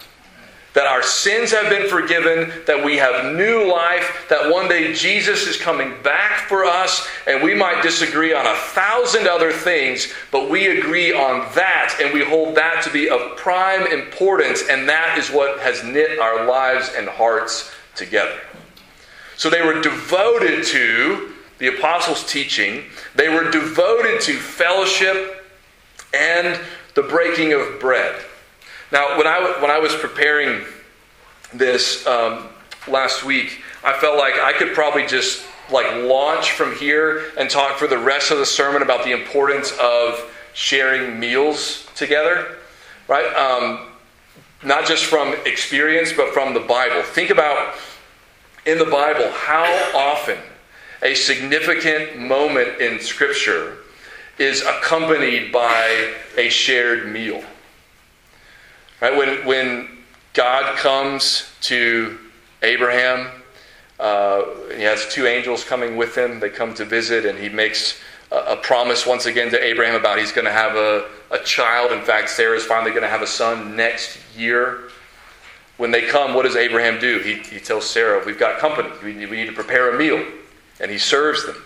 that 0.74 0.86
our 0.86 1.02
sins 1.02 1.52
have 1.52 1.70
been 1.70 1.90
forgiven, 1.90 2.52
that 2.68 2.84
we 2.84 2.98
have 2.98 3.36
new 3.36 3.72
life, 3.72 4.28
that 4.30 4.52
one 4.52 4.68
day 4.68 4.94
Jesus 4.94 5.48
is 5.48 5.58
coming 5.58 5.94
back 6.04 6.48
for 6.48 6.66
us, 6.66 7.08
and 7.26 7.44
we 7.44 7.56
might 7.56 7.82
disagree 7.82 8.34
on 8.34 8.46
a 8.46 8.56
thousand 8.56 9.28
other 9.28 9.52
things, 9.52 10.14
but 10.32 10.50
we 10.50 10.78
agree 10.78 11.14
on 11.14 11.40
that, 11.56 11.98
and 12.02 12.14
we 12.14 12.24
hold 12.24 12.56
that 12.56 12.84
to 12.84 12.92
be 12.92 13.10
of 13.10 13.36
prime 13.38 13.88
importance, 13.88 14.64
and 14.70 14.88
that 14.88 15.18
is 15.18 15.32
what 15.32 15.60
has 15.62 15.84
knit 15.84 16.20
our 16.20 16.46
lives 16.46 16.92
and 16.96 17.08
hearts 17.08 17.72
together. 17.96 18.40
So 19.36 19.50
they 19.50 19.66
were 19.66 19.82
devoted 19.82 20.64
to 20.66 21.34
the 21.58 21.76
apostles' 21.76 22.24
teaching, 22.26 22.84
they 23.16 23.30
were 23.30 23.50
devoted 23.50 24.22
to 24.22 24.34
fellowship 24.34 25.44
and 26.14 26.60
the 26.94 27.02
breaking 27.02 27.54
of 27.54 27.80
bread. 27.80 28.16
Now, 28.92 29.18
when 29.18 29.28
I, 29.28 29.58
when 29.62 29.70
I 29.70 29.80
was 29.80 29.94
preparing 29.96 30.64
this 31.54 32.06
um, 32.08 32.48
last 32.88 33.24
week, 33.24 33.62
I 33.84 33.94
felt 34.00 34.18
like 34.18 34.36
I 34.40 34.54
could 34.54 34.74
probably 34.74 35.06
just 35.06 35.46
like 35.72 35.92
launch 36.04 36.52
from 36.52 36.76
here 36.76 37.32
and 37.38 37.50
talk 37.50 37.78
for 37.78 37.88
the 37.88 37.98
rest 37.98 38.32
of 38.32 38.38
the 38.38 38.46
sermon 38.46 38.82
about 38.82 39.04
the 39.04 39.12
importance 39.12 39.74
of 39.82 40.34
sharing 40.54 41.20
meals 41.20 41.86
together, 41.96 42.58
right? 43.10 43.26
Um, 43.36 43.88
not 44.64 44.86
just 44.86 45.06
from 45.06 45.36
experience, 45.46 46.14
but 46.14 46.34
from 46.34 46.54
the 46.54 46.62
Bible. 46.62 47.04
Think 47.04 47.30
about 47.30 47.76
in 48.66 48.78
the 48.78 48.86
Bible 48.86 49.30
how 49.32 49.66
often 49.94 50.38
a 51.02 51.14
significant 51.14 52.18
moment 52.18 52.82
in 52.82 53.00
Scripture 53.00 53.78
is 54.40 54.62
accompanied 54.62 55.52
by 55.52 56.14
a 56.38 56.50
shared 56.50 57.12
meal. 57.12 57.44
Right? 59.02 59.16
When, 59.16 59.46
when 59.46 59.90
God 60.34 60.78
comes 60.78 61.52
to 61.62 62.18
Abraham, 62.64 63.30
uh, 64.00 64.44
he 64.76 64.84
has 64.84 65.08
two 65.10 65.28
angels 65.28 65.64
coming 65.64 65.98
with 65.98 66.18
him. 66.18 66.40
They 66.40 66.50
come 66.50 66.74
to 66.76 66.86
visit, 66.86 67.26
and 67.26 67.38
he 67.38 67.50
makes 67.50 68.00
a, 68.32 68.36
a 68.36 68.56
promise 68.58 69.06
once 69.06 69.26
again 69.26 69.52
to 69.52 69.64
Abraham 69.64 69.96
about 69.96 70.20
he's 70.20 70.32
going 70.32 70.46
to 70.46 70.52
have 70.52 70.76
a, 70.76 71.10
a 71.32 71.40
child. 71.40 71.92
In 71.92 72.02
fact, 72.02 72.30
Sarah 72.30 72.56
is 72.56 72.66
finally 72.66 72.92
going 72.92 73.04
to 73.04 73.10
have 73.10 73.22
a 73.22 73.28
son 73.28 73.76
next 73.76 74.20
year. 74.36 74.90
When 75.78 75.92
they 75.92 76.08
come, 76.08 76.34
what 76.34 76.44
does 76.44 76.56
Abraham 76.56 77.00
do? 77.00 77.20
He, 77.20 77.36
he 77.36 77.60
tells 77.60 77.88
Sarah, 77.88 78.24
We've 78.26 78.40
got 78.40 78.60
company. 78.60 78.90
We 79.04 79.14
need, 79.14 79.30
we 79.30 79.38
need 79.38 79.48
to 79.48 79.54
prepare 79.54 79.94
a 79.94 79.98
meal. 79.98 80.26
And 80.80 80.90
he 80.90 80.98
serves 80.98 81.46
them. 81.46 81.64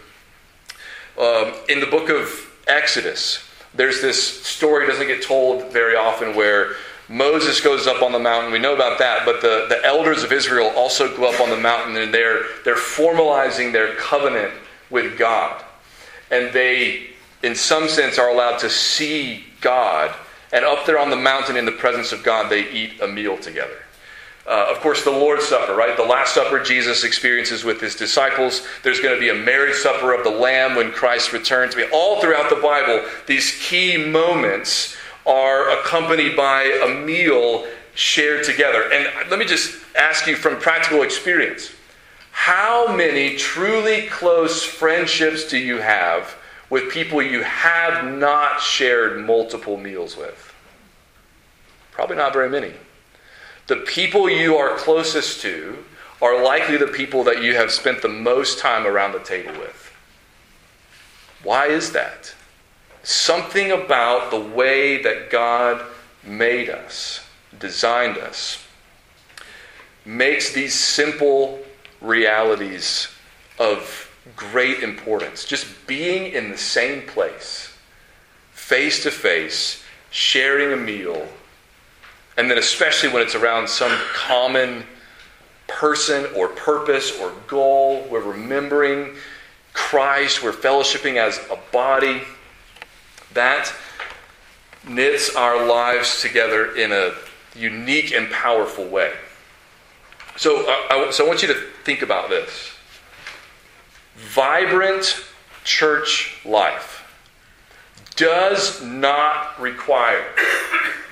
Um, 1.17 1.53
in 1.69 1.79
the 1.79 1.85
book 1.85 2.09
of 2.09 2.51
Exodus, 2.67 3.43
there's 3.73 4.01
this 4.01 4.45
story, 4.45 4.87
doesn't 4.87 5.07
get 5.07 5.21
told 5.21 5.71
very 5.71 5.95
often, 5.95 6.35
where 6.35 6.75
Moses 7.11 7.59
goes 7.59 7.87
up 7.87 8.01
on 8.01 8.13
the 8.13 8.19
mountain. 8.19 8.53
We 8.53 8.59
know 8.59 8.73
about 8.73 8.97
that, 8.99 9.25
but 9.25 9.41
the, 9.41 9.65
the 9.67 9.85
elders 9.85 10.23
of 10.23 10.31
Israel 10.31 10.71
also 10.77 11.15
go 11.15 11.29
up 11.29 11.41
on 11.41 11.49
the 11.49 11.57
mountain 11.57 11.97
and 11.97 12.13
they're, 12.13 12.43
they're 12.63 12.75
formalizing 12.75 13.73
their 13.73 13.95
covenant 13.95 14.53
with 14.89 15.17
God. 15.17 15.61
And 16.31 16.53
they, 16.53 17.09
in 17.43 17.53
some 17.53 17.89
sense, 17.89 18.17
are 18.17 18.29
allowed 18.29 18.59
to 18.59 18.69
see 18.69 19.43
God. 19.59 20.15
And 20.53 20.63
up 20.63 20.85
there 20.85 20.97
on 20.97 21.09
the 21.09 21.17
mountain 21.17 21.57
in 21.57 21.65
the 21.65 21.73
presence 21.73 22.13
of 22.13 22.23
God, 22.23 22.49
they 22.49 22.69
eat 22.71 23.01
a 23.01 23.07
meal 23.07 23.37
together. 23.37 23.77
Uh, 24.47 24.67
of 24.71 24.79
course, 24.79 25.03
the 25.03 25.11
Lord's 25.11 25.45
Supper, 25.45 25.75
right? 25.75 25.95
The 25.95 26.03
Last 26.03 26.33
Supper 26.33 26.63
Jesus 26.63 27.03
experiences 27.03 27.63
with 27.63 27.81
his 27.81 27.95
disciples. 27.95 28.65
There's 28.83 29.01
going 29.01 29.13
to 29.13 29.19
be 29.19 29.29
a 29.29 29.35
marriage 29.35 29.75
supper 29.75 30.13
of 30.13 30.23
the 30.23 30.31
Lamb 30.31 30.75
when 30.75 30.91
Christ 30.91 31.31
returns. 31.31 31.75
I 31.75 31.79
mean, 31.79 31.89
all 31.93 32.21
throughout 32.21 32.49
the 32.49 32.55
Bible, 32.55 33.05
these 33.27 33.59
key 33.61 33.97
moments 33.97 34.95
are 35.25 35.79
accompanied 35.79 36.35
by 36.35 36.63
a 36.63 37.05
meal 37.05 37.65
shared 37.93 38.43
together. 38.43 38.91
And 38.91 39.29
let 39.29 39.39
me 39.39 39.45
just 39.45 39.75
ask 39.95 40.27
you 40.27 40.35
from 40.35 40.57
practical 40.57 41.03
experience 41.03 41.71
how 42.31 42.95
many 42.95 43.35
truly 43.35 44.07
close 44.07 44.63
friendships 44.63 45.47
do 45.47 45.57
you 45.57 45.77
have 45.77 46.35
with 46.69 46.91
people 46.91 47.21
you 47.21 47.43
have 47.43 48.05
not 48.17 48.61
shared 48.61 49.23
multiple 49.25 49.77
meals 49.77 50.15
with? 50.15 50.53
Probably 51.91 52.15
not 52.15 52.33
very 52.33 52.49
many. 52.49 52.71
The 53.67 53.75
people 53.77 54.29
you 54.29 54.55
are 54.55 54.75
closest 54.77 55.41
to 55.41 55.83
are 56.21 56.43
likely 56.43 56.77
the 56.77 56.87
people 56.87 57.23
that 57.25 57.43
you 57.43 57.55
have 57.55 57.71
spent 57.71 58.01
the 58.01 58.07
most 58.07 58.59
time 58.59 58.87
around 58.87 59.11
the 59.11 59.19
table 59.19 59.51
with. 59.59 59.93
Why 61.43 61.67
is 61.67 61.91
that? 61.91 62.33
Something 63.03 63.71
about 63.71 64.31
the 64.31 64.39
way 64.39 65.01
that 65.01 65.29
God 65.29 65.83
made 66.23 66.69
us, 66.69 67.25
designed 67.59 68.17
us, 68.17 68.63
makes 70.05 70.53
these 70.53 70.73
simple 70.73 71.59
realities 71.99 73.07
of 73.59 74.09
great 74.35 74.83
importance. 74.83 75.45
Just 75.45 75.65
being 75.87 76.31
in 76.33 76.51
the 76.51 76.57
same 76.57 77.07
place, 77.07 77.73
face 78.51 79.03
to 79.03 79.11
face, 79.11 79.83
sharing 80.11 80.73
a 80.73 80.77
meal, 80.77 81.27
and 82.37 82.49
then 82.49 82.57
especially 82.57 83.09
when 83.09 83.21
it's 83.21 83.35
around 83.35 83.67
some 83.67 83.91
common 84.13 84.83
person 85.67 86.27
or 86.35 86.49
purpose 86.49 87.19
or 87.19 87.31
goal, 87.47 88.05
we're 88.09 88.21
remembering 88.21 89.15
Christ, 89.73 90.43
we're 90.43 90.51
fellowshipping 90.51 91.15
as 91.15 91.39
a 91.49 91.57
body. 91.71 92.21
That 93.33 93.73
knits 94.87 95.35
our 95.35 95.65
lives 95.65 96.21
together 96.21 96.75
in 96.75 96.91
a 96.91 97.13
unique 97.55 98.11
and 98.11 98.29
powerful 98.31 98.87
way. 98.87 99.13
So, 100.37 100.67
uh, 100.67 100.75
I, 100.89 101.11
so 101.11 101.25
I 101.25 101.27
want 101.27 101.41
you 101.41 101.49
to 101.49 101.59
think 101.83 102.01
about 102.01 102.29
this. 102.29 102.71
Vibrant 104.15 105.23
church 105.63 106.39
life 106.45 106.97
does 108.15 108.83
not 108.83 109.59
require 109.59 110.25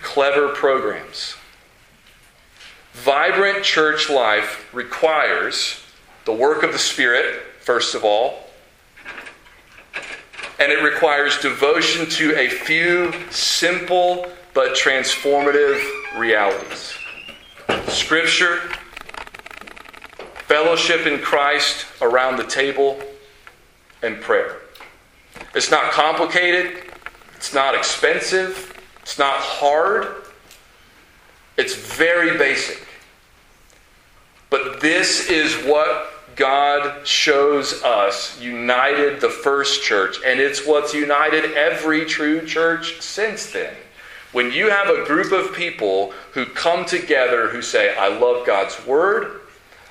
clever 0.01 0.49
programs. 0.49 1.35
Vibrant 2.93 3.63
church 3.63 4.09
life 4.09 4.67
requires 4.73 5.81
the 6.25 6.33
work 6.33 6.63
of 6.63 6.73
the 6.73 6.79
Spirit, 6.79 7.41
first 7.61 7.95
of 7.95 8.03
all, 8.03 8.48
and 10.59 10.71
it 10.71 10.83
requires 10.83 11.39
devotion 11.39 12.07
to 12.09 12.37
a 12.37 12.49
few 12.49 13.13
simple 13.31 14.29
but 14.53 14.75
transformative 14.75 15.81
realities 16.17 16.95
Scripture, 17.87 18.57
fellowship 20.47 21.05
in 21.05 21.19
Christ 21.19 21.85
around 22.01 22.37
the 22.37 22.43
table, 22.43 22.99
and 24.01 24.19
prayer. 24.21 24.57
It's 25.53 25.71
not 25.71 25.91
complicated, 25.91 26.83
it's 27.35 27.53
not 27.53 27.75
expensive, 27.75 28.73
it's 29.01 29.19
not 29.19 29.35
hard, 29.35 30.23
it's 31.57 31.75
very 31.75 32.37
basic. 32.37 32.85
But 34.49 34.81
this 34.81 35.29
is 35.29 35.53
what 35.65 36.18
God 36.39 37.05
shows 37.05 37.84
us 37.84 38.39
united 38.39 39.19
the 39.19 39.29
first 39.29 39.84
church, 39.84 40.17
and 40.25 40.39
it's 40.39 40.65
what's 40.65 40.93
united 40.93 41.51
every 41.51 42.05
true 42.05 42.46
church 42.46 43.01
since 43.01 43.51
then. 43.51 43.75
When 44.31 44.51
you 44.53 44.69
have 44.69 44.88
a 44.88 45.05
group 45.05 45.34
of 45.34 45.53
people 45.53 46.13
who 46.31 46.46
come 46.46 46.86
together 46.86 47.50
who 47.50 47.62
say, 47.62 47.93
I 47.96 48.08
love 48.08 48.48
God's 48.48 48.86
Word, 48.86 49.41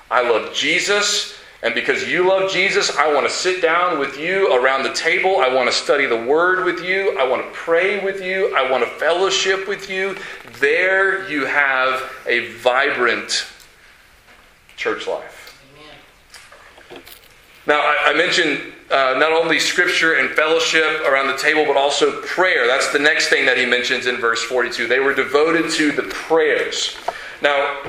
I 0.09 0.27
love 0.27 0.51
Jesus, 0.51 1.35
and 1.61 1.75
because 1.75 2.09
you 2.09 2.27
love 2.27 2.51
Jesus, 2.51 2.97
I 2.97 3.13
want 3.13 3.27
to 3.27 3.31
sit 3.31 3.61
down 3.61 3.99
with 3.99 4.17
you 4.17 4.51
around 4.55 4.83
the 4.83 4.93
table. 4.93 5.41
I 5.41 5.53
want 5.53 5.69
to 5.69 5.75
study 5.75 6.07
the 6.07 6.23
Word 6.25 6.65
with 6.65 6.83
you. 6.83 7.15
I 7.19 7.27
want 7.27 7.43
to 7.43 7.51
pray 7.51 8.03
with 8.03 8.23
you. 8.23 8.55
I 8.55 8.71
want 8.71 8.83
to 8.83 8.89
fellowship 8.91 9.67
with 9.67 9.87
you. 9.87 10.17
There 10.59 11.29
you 11.29 11.45
have 11.45 12.11
a 12.25 12.53
vibrant 12.53 13.45
church 14.77 15.05
life. 15.05 15.38
Now, 17.69 17.81
I, 17.81 17.97
I 18.07 18.13
mentioned 18.15 18.73
uh, 18.89 19.15
not 19.19 19.31
only 19.31 19.59
scripture 19.59 20.15
and 20.15 20.31
fellowship 20.31 21.01
around 21.05 21.27
the 21.27 21.37
table, 21.37 21.65
but 21.65 21.77
also 21.77 22.19
prayer. 22.21 22.65
That's 22.65 22.91
the 22.91 22.97
next 22.97 23.29
thing 23.29 23.45
that 23.45 23.57
he 23.57 23.65
mentions 23.67 24.07
in 24.07 24.17
verse 24.17 24.41
42. 24.41 24.87
They 24.87 24.99
were 24.99 25.13
devoted 25.13 25.69
to 25.73 25.91
the 25.91 26.01
prayers. 26.01 26.97
Now, 27.43 27.79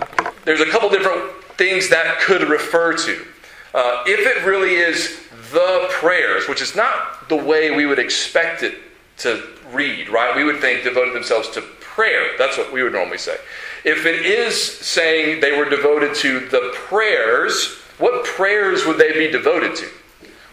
there's 0.45 0.61
a 0.61 0.67
couple 0.67 0.91
different 0.91 1.33
things 1.57 1.89
that 1.89 2.21
could 2.21 2.47
refer 2.51 2.95
to. 2.95 3.27
Uh, 3.73 4.05
if 4.07 4.21
it 4.21 4.45
really 4.45 4.75
is 4.75 5.19
the 5.51 5.87
prayers, 5.89 6.47
which 6.47 6.61
is 6.61 6.77
not 6.77 7.27
the 7.31 7.37
way 7.37 7.75
we 7.75 7.87
would 7.87 7.99
expect 7.99 8.63
it 8.63 8.75
to 9.17 9.43
read, 9.73 10.11
right? 10.11 10.37
We 10.37 10.45
would 10.45 10.61
think 10.61 10.85
devoted 10.85 11.15
themselves 11.15 11.49
to 11.53 11.63
prayer. 11.63 12.33
That's 12.37 12.59
what 12.59 12.71
we 12.71 12.83
would 12.83 12.93
normally 12.93 13.17
say. 13.17 13.39
If 13.85 14.05
it 14.05 14.27
is 14.27 14.63
saying 14.63 15.41
they 15.41 15.57
were 15.57 15.71
devoted 15.71 16.15
to 16.17 16.41
the 16.49 16.71
prayers, 16.75 17.80
what 18.01 18.25
prayers 18.25 18.85
would 18.87 18.99
they 18.99 19.13
be 19.13 19.31
devoted 19.31 19.77
to? 19.77 19.89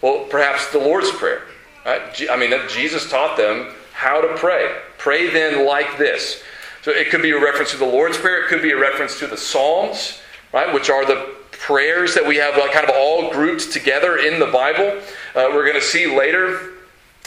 Well, 0.02 0.26
perhaps 0.30 0.72
the 0.72 0.78
Lord's 0.78 1.12
Prayer. 1.12 1.44
Right? 1.86 2.02
I 2.30 2.38
mean, 2.38 2.54
Jesus 2.70 3.10
taught 3.10 3.38
them 3.38 3.74
how 3.94 4.22
to 4.22 4.36
pray. 4.38 4.78
Pray 4.98 5.30
then 5.30 5.66
like 5.66 5.98
this. 5.98 6.44
So 6.84 6.92
it 6.92 7.10
could 7.10 7.22
be 7.22 7.32
a 7.32 7.42
reference 7.42 7.72
to 7.72 7.78
the 7.78 7.86
Lord's 7.86 8.18
Prayer. 8.18 8.46
It 8.46 8.50
could 8.50 8.62
be 8.62 8.72
a 8.72 8.80
reference 8.80 9.18
to 9.20 9.28
the 9.28 9.38
Psalms, 9.38 10.22
right, 10.54 10.74
which 10.74 10.90
are 10.90 11.06
the 11.06 11.36
prayers 11.52 12.14
that 12.14 12.26
we 12.26 12.36
have 12.38 12.54
kind 12.72 12.88
of 12.88 12.96
all 12.96 13.32
grouped 13.32 13.72
together 13.72 14.18
in 14.18 14.40
the 14.40 14.46
Bible. 14.46 15.02
Uh, 15.36 15.50
we're 15.52 15.66
going 15.66 15.74
to 15.74 15.82
see 15.82 16.06
later 16.06 16.77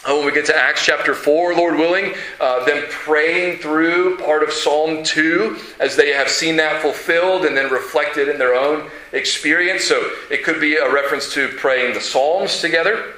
uh, 0.04 0.14
when 0.14 0.24
we 0.24 0.32
get 0.32 0.46
to 0.46 0.56
Acts 0.56 0.84
chapter 0.84 1.14
4, 1.14 1.54
Lord 1.54 1.76
willing, 1.76 2.14
uh, 2.40 2.64
them 2.64 2.84
praying 2.88 3.58
through 3.58 4.16
part 4.18 4.42
of 4.42 4.50
Psalm 4.50 5.02
2 5.02 5.58
as 5.78 5.94
they 5.94 6.10
have 6.12 6.30
seen 6.30 6.56
that 6.56 6.80
fulfilled 6.80 7.44
and 7.44 7.54
then 7.54 7.70
reflected 7.70 8.28
in 8.28 8.38
their 8.38 8.54
own 8.54 8.90
experience. 9.12 9.84
So 9.84 10.10
it 10.30 10.42
could 10.42 10.58
be 10.58 10.76
a 10.76 10.90
reference 10.90 11.34
to 11.34 11.48
praying 11.48 11.92
the 11.92 12.00
Psalms 12.00 12.60
together. 12.60 13.12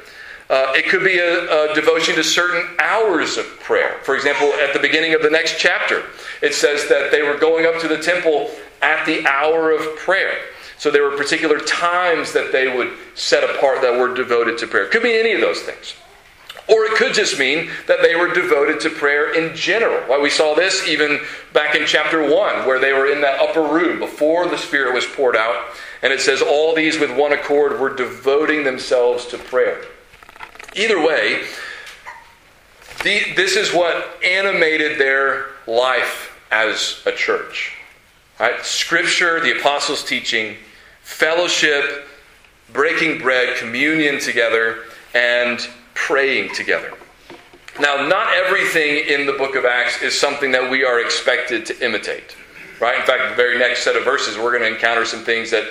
Uh, 0.50 0.72
it 0.74 0.88
could 0.88 1.04
be 1.04 1.18
a, 1.18 1.70
a, 1.70 1.74
devotion 1.74 2.16
to 2.16 2.24
certain 2.24 2.76
hours 2.80 3.38
of 3.38 3.46
prayer. 3.60 4.00
For 4.02 4.16
example, 4.16 4.52
at 4.54 4.72
the 4.72 4.80
beginning 4.80 5.14
of 5.14 5.22
the 5.22 5.30
next 5.30 5.58
chapter, 5.58 6.02
it 6.42 6.52
says 6.52 6.88
that 6.88 7.12
they 7.12 7.22
were 7.22 7.38
going 7.38 7.64
up 7.64 7.80
to 7.80 7.88
the 7.88 7.96
temple 7.96 8.50
at 8.82 9.06
the 9.06 9.24
hour 9.26 9.70
of 9.70 9.96
prayer. 9.96 10.36
So 10.78 10.90
there 10.90 11.04
were 11.04 11.16
particular 11.16 11.61
times 11.61 12.33
that 12.33 12.50
they 12.50 12.76
would 12.76 12.92
set 13.14 13.44
apart 13.44 13.83
that 13.83 13.96
were 13.96 14.12
devoted 14.12 14.59
to 14.59 14.66
prayer. 14.66 14.87
It 14.87 14.90
could 14.90 15.04
be 15.04 15.14
any 15.14 15.33
of 15.33 15.40
those 15.40 15.61
things. 15.61 15.94
Or 16.68 16.84
it 16.84 16.92
could 16.92 17.12
just 17.12 17.38
mean 17.38 17.70
that 17.86 18.02
they 18.02 18.14
were 18.14 18.32
devoted 18.32 18.80
to 18.80 18.90
prayer 18.90 19.34
in 19.34 19.54
general. 19.54 20.00
Why 20.08 20.20
we 20.20 20.30
saw 20.30 20.54
this 20.54 20.86
even 20.86 21.20
back 21.52 21.74
in 21.74 21.86
chapter 21.86 22.22
1, 22.22 22.66
where 22.66 22.78
they 22.78 22.92
were 22.92 23.10
in 23.10 23.20
that 23.22 23.40
upper 23.40 23.62
room 23.62 23.98
before 23.98 24.48
the 24.48 24.56
Spirit 24.56 24.94
was 24.94 25.04
poured 25.04 25.36
out. 25.36 25.74
And 26.02 26.12
it 26.12 26.20
says, 26.20 26.40
All 26.40 26.74
these 26.74 26.98
with 26.98 27.16
one 27.16 27.32
accord 27.32 27.80
were 27.80 27.94
devoting 27.94 28.64
themselves 28.64 29.26
to 29.26 29.38
prayer. 29.38 29.82
Either 30.74 31.04
way, 31.04 31.44
the, 33.02 33.32
this 33.34 33.56
is 33.56 33.72
what 33.72 34.22
animated 34.24 34.98
their 34.98 35.46
life 35.66 36.38
as 36.50 37.02
a 37.06 37.12
church. 37.12 37.76
Right? 38.38 38.64
Scripture, 38.64 39.40
the 39.40 39.58
apostles' 39.58 40.04
teaching, 40.04 40.56
fellowship, 41.02 42.06
breaking 42.72 43.20
bread, 43.20 43.56
communion 43.58 44.20
together, 44.20 44.84
and 45.14 45.68
praying 46.12 46.55
together. 46.55 46.92
Now, 47.81 48.07
not 48.07 48.35
everything 48.35 49.09
in 49.09 49.25
the 49.25 49.33
book 49.33 49.57
of 49.57 49.64
Acts 49.64 50.03
is 50.03 50.18
something 50.18 50.53
that 50.53 50.70
we 50.70 50.85
are 50.85 51.01
expected 51.01 51.64
to 51.64 51.83
imitate. 51.83 52.37
Right? 52.79 53.01
In 53.01 53.07
fact, 53.07 53.31
the 53.31 53.35
very 53.35 53.59
next 53.59 53.83
set 53.83 53.96
of 53.96 54.05
verses, 54.05 54.37
we're 54.37 54.51
going 54.51 54.61
to 54.61 54.77
encounter 54.77 55.07
some 55.07 55.25
things 55.25 55.51
that 55.53 55.64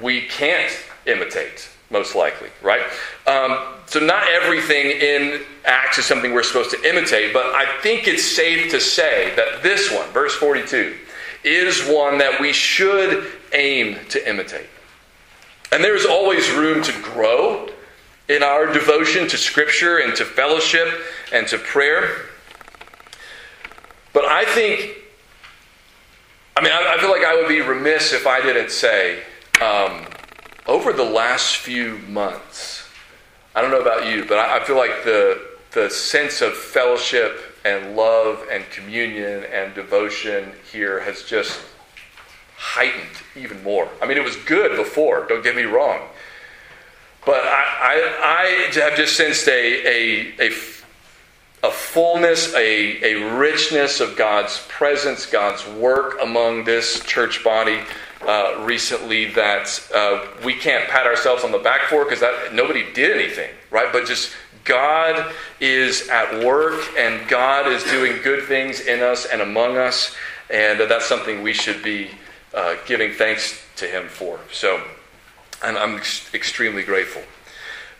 we 0.00 0.22
can't 0.22 0.72
imitate, 1.04 1.68
most 1.90 2.14
likely. 2.14 2.48
Right? 2.62 2.80
Um, 3.26 3.58
so, 3.84 4.00
not 4.00 4.26
everything 4.30 4.86
in 4.86 5.42
Acts 5.66 5.98
is 5.98 6.06
something 6.06 6.32
we're 6.32 6.44
supposed 6.44 6.70
to 6.70 6.88
imitate, 6.88 7.34
but 7.34 7.44
I 7.44 7.78
think 7.82 8.08
it's 8.08 8.24
safe 8.24 8.70
to 8.70 8.80
say 8.80 9.34
that 9.36 9.62
this 9.62 9.92
one, 9.92 10.08
verse 10.12 10.34
42, 10.34 10.96
is 11.44 11.86
one 11.86 12.16
that 12.16 12.40
we 12.40 12.54
should 12.54 13.30
aim 13.52 13.98
to 14.08 14.26
imitate. 14.26 14.68
And 15.72 15.84
there's 15.84 16.06
always 16.06 16.50
room 16.52 16.82
to 16.84 16.92
grow 17.02 17.68
in 18.32 18.42
our 18.42 18.72
devotion 18.72 19.28
to 19.28 19.36
Scripture 19.36 19.98
and 19.98 20.16
to 20.16 20.24
fellowship 20.24 20.88
and 21.32 21.46
to 21.48 21.58
prayer. 21.58 22.30
But 24.14 24.24
I 24.24 24.46
think, 24.46 24.96
I 26.56 26.62
mean, 26.62 26.72
I, 26.72 26.94
I 26.94 27.00
feel 27.00 27.10
like 27.10 27.24
I 27.24 27.34
would 27.36 27.48
be 27.48 27.60
remiss 27.60 28.14
if 28.14 28.26
I 28.26 28.40
didn't 28.40 28.70
say, 28.70 29.22
um, 29.60 30.06
over 30.66 30.92
the 30.94 31.04
last 31.04 31.56
few 31.56 31.98
months, 32.08 32.88
I 33.54 33.60
don't 33.60 33.70
know 33.70 33.82
about 33.82 34.06
you, 34.06 34.24
but 34.24 34.38
I, 34.38 34.60
I 34.60 34.64
feel 34.64 34.76
like 34.76 35.04
the, 35.04 35.40
the 35.72 35.90
sense 35.90 36.40
of 36.40 36.54
fellowship 36.54 37.38
and 37.66 37.96
love 37.96 38.46
and 38.50 38.64
communion 38.70 39.44
and 39.44 39.74
devotion 39.74 40.52
here 40.70 41.00
has 41.00 41.22
just 41.22 41.60
heightened 42.56 43.16
even 43.36 43.62
more. 43.62 43.88
I 44.00 44.06
mean, 44.06 44.16
it 44.16 44.24
was 44.24 44.36
good 44.36 44.76
before, 44.76 45.26
don't 45.26 45.44
get 45.44 45.54
me 45.54 45.64
wrong. 45.64 46.08
But 47.24 47.44
I, 47.44 47.64
I, 47.80 48.72
I 48.74 48.80
have 48.80 48.96
just 48.96 49.16
sensed 49.16 49.46
a, 49.46 49.52
a, 49.52 50.48
a, 50.48 50.52
a 51.62 51.70
fullness, 51.70 52.52
a, 52.54 53.14
a 53.14 53.38
richness 53.38 54.00
of 54.00 54.16
God's 54.16 54.64
presence, 54.68 55.26
God's 55.26 55.66
work 55.68 56.18
among 56.20 56.64
this 56.64 57.04
church 57.04 57.44
body 57.44 57.80
uh, 58.26 58.62
recently 58.64 59.26
that 59.32 59.88
uh, 59.94 60.26
we 60.44 60.54
can't 60.54 60.88
pat 60.88 61.06
ourselves 61.06 61.44
on 61.44 61.52
the 61.52 61.58
back 61.58 61.82
for 61.82 62.04
because 62.04 62.22
nobody 62.52 62.92
did 62.92 63.16
anything, 63.16 63.50
right? 63.70 63.92
But 63.92 64.06
just 64.06 64.32
God 64.64 65.32
is 65.60 66.08
at 66.08 66.44
work 66.44 66.80
and 66.98 67.28
God 67.28 67.70
is 67.70 67.82
doing 67.84 68.20
good 68.22 68.44
things 68.44 68.80
in 68.80 69.00
us 69.00 69.26
and 69.26 69.40
among 69.40 69.76
us, 69.76 70.14
and 70.50 70.80
that's 70.80 71.06
something 71.06 71.42
we 71.42 71.52
should 71.52 71.82
be 71.82 72.10
uh, 72.54 72.76
giving 72.86 73.12
thanks 73.12 73.64
to 73.76 73.86
Him 73.86 74.08
for. 74.08 74.38
So 74.52 74.82
and 75.62 75.78
I'm 75.78 75.96
ex- 75.96 76.32
extremely 76.34 76.82
grateful. 76.82 77.22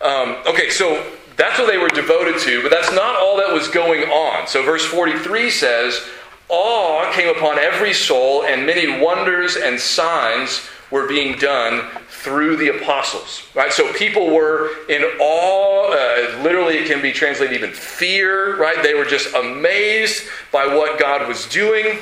Um, 0.00 0.36
okay, 0.46 0.70
so 0.70 1.12
that's 1.36 1.58
what 1.58 1.68
they 1.68 1.78
were 1.78 1.88
devoted 1.88 2.38
to, 2.40 2.62
but 2.62 2.70
that's 2.70 2.92
not 2.92 3.16
all 3.16 3.36
that 3.38 3.52
was 3.52 3.68
going 3.68 4.02
on. 4.10 4.46
So, 4.48 4.62
verse 4.62 4.84
43 4.84 5.50
says, 5.50 6.04
Awe 6.48 7.10
came 7.12 7.34
upon 7.34 7.58
every 7.58 7.94
soul, 7.94 8.44
and 8.44 8.66
many 8.66 9.00
wonders 9.00 9.56
and 9.56 9.80
signs 9.80 10.68
were 10.90 11.08
being 11.08 11.38
done 11.38 11.88
through 12.08 12.56
the 12.56 12.68
apostles. 12.68 13.42
Right? 13.54 13.72
So 13.72 13.92
people 13.94 14.32
were 14.32 14.70
in 14.88 15.02
awe. 15.18 15.92
Uh, 15.92 16.42
literally, 16.42 16.76
it 16.76 16.86
can 16.86 17.02
be 17.02 17.10
translated 17.10 17.56
even 17.56 17.72
fear. 17.72 18.56
Right? 18.56 18.80
They 18.82 18.94
were 18.94 19.06
just 19.06 19.34
amazed 19.34 20.24
by 20.52 20.66
what 20.66 21.00
God 21.00 21.26
was 21.26 21.48
doing. 21.48 21.98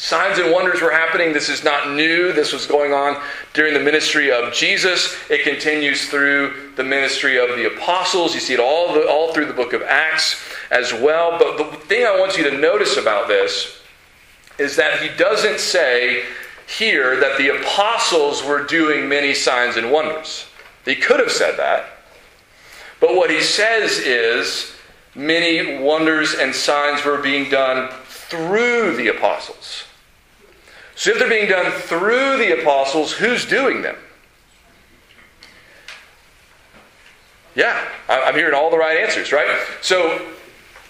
Signs 0.00 0.38
and 0.38 0.50
wonders 0.50 0.80
were 0.80 0.90
happening. 0.90 1.34
This 1.34 1.50
is 1.50 1.62
not 1.62 1.90
new. 1.90 2.32
This 2.32 2.54
was 2.54 2.66
going 2.66 2.94
on 2.94 3.22
during 3.52 3.74
the 3.74 3.80
ministry 3.80 4.32
of 4.32 4.50
Jesus. 4.50 5.14
It 5.28 5.44
continues 5.44 6.08
through 6.08 6.72
the 6.76 6.82
ministry 6.82 7.38
of 7.38 7.50
the 7.50 7.66
apostles. 7.66 8.32
You 8.32 8.40
see 8.40 8.54
it 8.54 8.60
all, 8.60 8.94
the, 8.94 9.06
all 9.06 9.34
through 9.34 9.44
the 9.44 9.52
book 9.52 9.74
of 9.74 9.82
Acts 9.82 10.42
as 10.70 10.94
well. 10.94 11.38
But 11.38 11.58
the 11.58 11.76
thing 11.80 12.06
I 12.06 12.18
want 12.18 12.38
you 12.38 12.50
to 12.50 12.56
notice 12.56 12.96
about 12.96 13.28
this 13.28 13.82
is 14.58 14.74
that 14.76 15.02
he 15.02 15.10
doesn't 15.18 15.60
say 15.60 16.24
here 16.66 17.20
that 17.20 17.36
the 17.36 17.60
apostles 17.60 18.42
were 18.42 18.64
doing 18.64 19.06
many 19.06 19.34
signs 19.34 19.76
and 19.76 19.92
wonders. 19.92 20.46
He 20.86 20.96
could 20.96 21.20
have 21.20 21.30
said 21.30 21.58
that. 21.58 21.90
But 23.00 23.16
what 23.16 23.28
he 23.28 23.42
says 23.42 23.98
is 23.98 24.72
many 25.14 25.78
wonders 25.78 26.32
and 26.32 26.54
signs 26.54 27.04
were 27.04 27.18
being 27.18 27.50
done 27.50 27.90
through 28.06 28.96
the 28.96 29.08
apostles. 29.08 29.84
So 31.00 31.12
if 31.12 31.18
they're 31.18 31.30
being 31.30 31.48
done 31.48 31.72
through 31.72 32.36
the 32.36 32.60
apostles, 32.60 33.10
who's 33.10 33.46
doing 33.46 33.80
them? 33.80 33.96
Yeah, 37.54 37.88
I'm 38.06 38.34
hearing 38.34 38.52
all 38.52 38.70
the 38.70 38.76
right 38.76 38.98
answers, 38.98 39.32
right? 39.32 39.48
So 39.80 40.28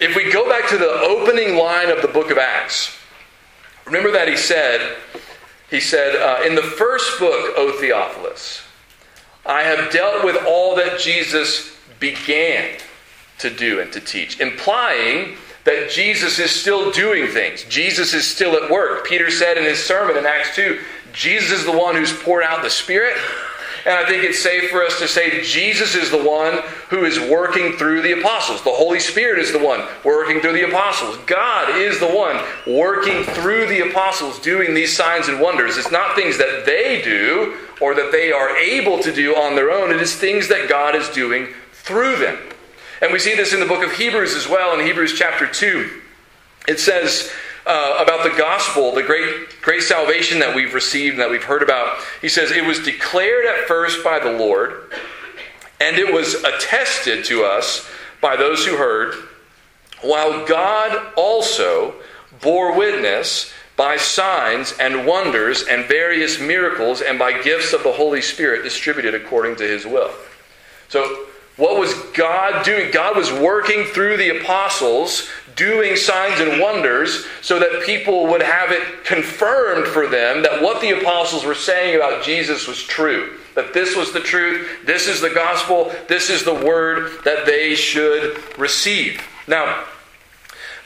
if 0.01 0.13
we 0.13 0.29
go 0.29 0.49
back 0.49 0.67
to 0.67 0.77
the 0.77 0.89
opening 0.89 1.55
line 1.55 1.89
of 1.89 2.01
the 2.01 2.09
book 2.09 2.29
of 2.29 2.37
Acts, 2.37 2.93
remember 3.85 4.11
that 4.11 4.27
he 4.27 4.35
said, 4.35 4.97
he 5.69 5.79
said, 5.79 6.17
uh, 6.17 6.45
in 6.45 6.55
the 6.55 6.61
first 6.61 7.17
book, 7.17 7.53
O 7.55 7.77
Theophilus, 7.79 8.63
I 9.45 9.61
have 9.61 9.93
dealt 9.93 10.25
with 10.25 10.43
all 10.45 10.75
that 10.75 10.99
Jesus 10.99 11.73
began 12.01 12.79
to 13.37 13.49
do 13.49 13.79
and 13.79 13.93
to 13.93 14.01
teach, 14.01 14.41
implying 14.41 15.37
that 15.63 15.89
Jesus 15.89 16.39
is 16.39 16.51
still 16.51 16.91
doing 16.91 17.27
things. 17.27 17.63
Jesus 17.65 18.13
is 18.13 18.25
still 18.25 18.61
at 18.61 18.71
work. 18.71 19.05
Peter 19.05 19.29
said 19.29 19.57
in 19.57 19.63
his 19.63 19.83
sermon 19.83 20.17
in 20.17 20.25
Acts 20.25 20.55
2 20.55 20.79
Jesus 21.13 21.59
is 21.59 21.65
the 21.65 21.77
one 21.77 21.95
who's 21.95 22.13
poured 22.13 22.43
out 22.43 22.63
the 22.63 22.69
Spirit. 22.69 23.17
And 23.85 23.95
I 23.95 24.07
think 24.07 24.23
it's 24.23 24.41
safe 24.41 24.69
for 24.69 24.83
us 24.83 24.99
to 24.99 25.07
say 25.07 25.41
Jesus 25.41 25.95
is 25.95 26.11
the 26.11 26.23
one 26.23 26.59
who 26.89 27.03
is 27.03 27.19
working 27.19 27.73
through 27.73 28.03
the 28.03 28.19
apostles. 28.19 28.63
The 28.63 28.69
Holy 28.69 28.99
Spirit 28.99 29.39
is 29.39 29.51
the 29.51 29.59
one 29.59 29.87
working 30.03 30.39
through 30.39 30.53
the 30.53 30.67
apostles. 30.67 31.17
God 31.25 31.77
is 31.77 31.99
the 31.99 32.07
one 32.07 32.39
working 32.67 33.23
through 33.23 33.67
the 33.67 33.89
apostles, 33.89 34.39
doing 34.39 34.75
these 34.75 34.95
signs 34.95 35.29
and 35.29 35.41
wonders. 35.41 35.77
It's 35.77 35.91
not 35.91 36.15
things 36.15 36.37
that 36.37 36.63
they 36.65 37.01
do 37.01 37.57
or 37.81 37.95
that 37.95 38.11
they 38.11 38.31
are 38.31 38.55
able 38.55 38.99
to 38.99 39.11
do 39.11 39.35
on 39.35 39.55
their 39.55 39.71
own, 39.71 39.91
it 39.91 39.99
is 39.99 40.15
things 40.15 40.47
that 40.49 40.69
God 40.69 40.95
is 40.95 41.09
doing 41.09 41.47
through 41.73 42.17
them. 42.17 42.37
And 43.01 43.11
we 43.11 43.17
see 43.17 43.35
this 43.35 43.51
in 43.51 43.59
the 43.59 43.65
book 43.65 43.83
of 43.83 43.91
Hebrews 43.93 44.35
as 44.35 44.47
well, 44.47 44.79
in 44.79 44.85
Hebrews 44.85 45.17
chapter 45.17 45.47
2. 45.47 46.01
It 46.67 46.79
says 46.79 47.31
uh, 47.65 47.97
about 47.99 48.23
the 48.23 48.37
gospel, 48.37 48.93
the 48.93 49.01
great, 49.01 49.59
great 49.61 49.81
salvation 49.81 50.37
that 50.39 50.55
we've 50.55 50.75
received 50.75 51.13
and 51.13 51.21
that 51.21 51.31
we've 51.31 51.43
heard 51.43 51.63
about. 51.63 51.97
He 52.21 52.29
says, 52.29 52.51
It 52.51 52.63
was 52.63 52.79
declared 52.79 53.45
at 53.45 53.67
first 53.67 54.03
by 54.03 54.19
the 54.19 54.31
Lord, 54.31 54.91
and 55.79 55.97
it 55.97 56.13
was 56.13 56.35
attested 56.35 57.25
to 57.25 57.43
us 57.43 57.89
by 58.21 58.35
those 58.35 58.65
who 58.67 58.77
heard, 58.77 59.15
while 60.03 60.45
God 60.45 61.13
also 61.15 61.95
bore 62.39 62.77
witness 62.77 63.51
by 63.77 63.97
signs 63.97 64.73
and 64.79 65.07
wonders 65.07 65.63
and 65.63 65.85
various 65.85 66.39
miracles 66.39 67.01
and 67.01 67.17
by 67.17 67.41
gifts 67.41 67.73
of 67.73 67.81
the 67.81 67.91
Holy 67.91 68.21
Spirit 68.21 68.63
distributed 68.63 69.15
according 69.15 69.55
to 69.55 69.63
his 69.63 69.87
will. 69.87 70.11
So, 70.87 71.29
what 71.57 71.77
was 71.77 71.93
God 72.13 72.63
doing? 72.63 72.91
God 72.91 73.15
was 73.15 73.31
working 73.31 73.83
through 73.85 74.17
the 74.17 74.39
apostles, 74.39 75.29
doing 75.55 75.95
signs 75.95 76.39
and 76.39 76.61
wonders, 76.61 77.25
so 77.41 77.59
that 77.59 77.83
people 77.85 78.27
would 78.27 78.41
have 78.41 78.71
it 78.71 79.03
confirmed 79.03 79.87
for 79.87 80.07
them 80.07 80.41
that 80.43 80.61
what 80.61 80.81
the 80.81 80.99
apostles 80.99 81.43
were 81.43 81.55
saying 81.55 81.95
about 81.95 82.23
Jesus 82.23 82.67
was 82.67 82.81
true. 82.81 83.37
That 83.55 83.73
this 83.73 83.95
was 83.95 84.13
the 84.13 84.21
truth, 84.21 84.85
this 84.85 85.07
is 85.07 85.19
the 85.19 85.29
gospel, 85.29 85.93
this 86.07 86.29
is 86.29 86.43
the 86.45 86.53
word 86.53 87.23
that 87.25 87.45
they 87.45 87.75
should 87.75 88.41
receive. 88.57 89.21
Now, 89.45 89.83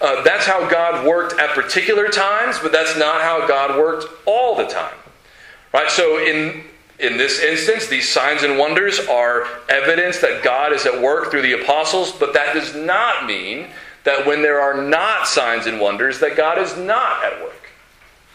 uh, 0.02 0.24
that's 0.24 0.46
how 0.46 0.68
God 0.68 1.06
worked 1.06 1.40
at 1.40 1.52
particular 1.52 2.08
times, 2.08 2.58
but 2.60 2.72
that's 2.72 2.98
not 2.98 3.22
how 3.22 3.48
God 3.48 3.78
worked 3.80 4.08
all 4.26 4.56
the 4.56 4.66
time. 4.66 4.96
Right? 5.74 5.90
So 5.90 6.18
in 6.18 6.64
in 7.00 7.18
this 7.18 7.42
instance, 7.42 7.88
these 7.88 8.08
signs 8.08 8.44
and 8.44 8.58
wonders 8.58 9.00
are 9.00 9.46
evidence 9.68 10.20
that 10.20 10.44
God 10.44 10.72
is 10.72 10.86
at 10.86 11.02
work 11.02 11.30
through 11.30 11.42
the 11.42 11.62
apostles, 11.62 12.12
but 12.12 12.34
that 12.34 12.54
does 12.54 12.74
not 12.74 13.26
mean 13.26 13.68
that 14.06 14.26
when 14.26 14.42
there 14.42 14.62
are 14.62 14.82
not 14.82 15.28
signs 15.28 15.66
and 15.66 15.80
wonders, 15.80 16.20
that 16.20 16.38
God 16.38 16.58
is 16.58 16.78
not 16.78 17.24
at 17.26 17.42
work. 17.42 17.52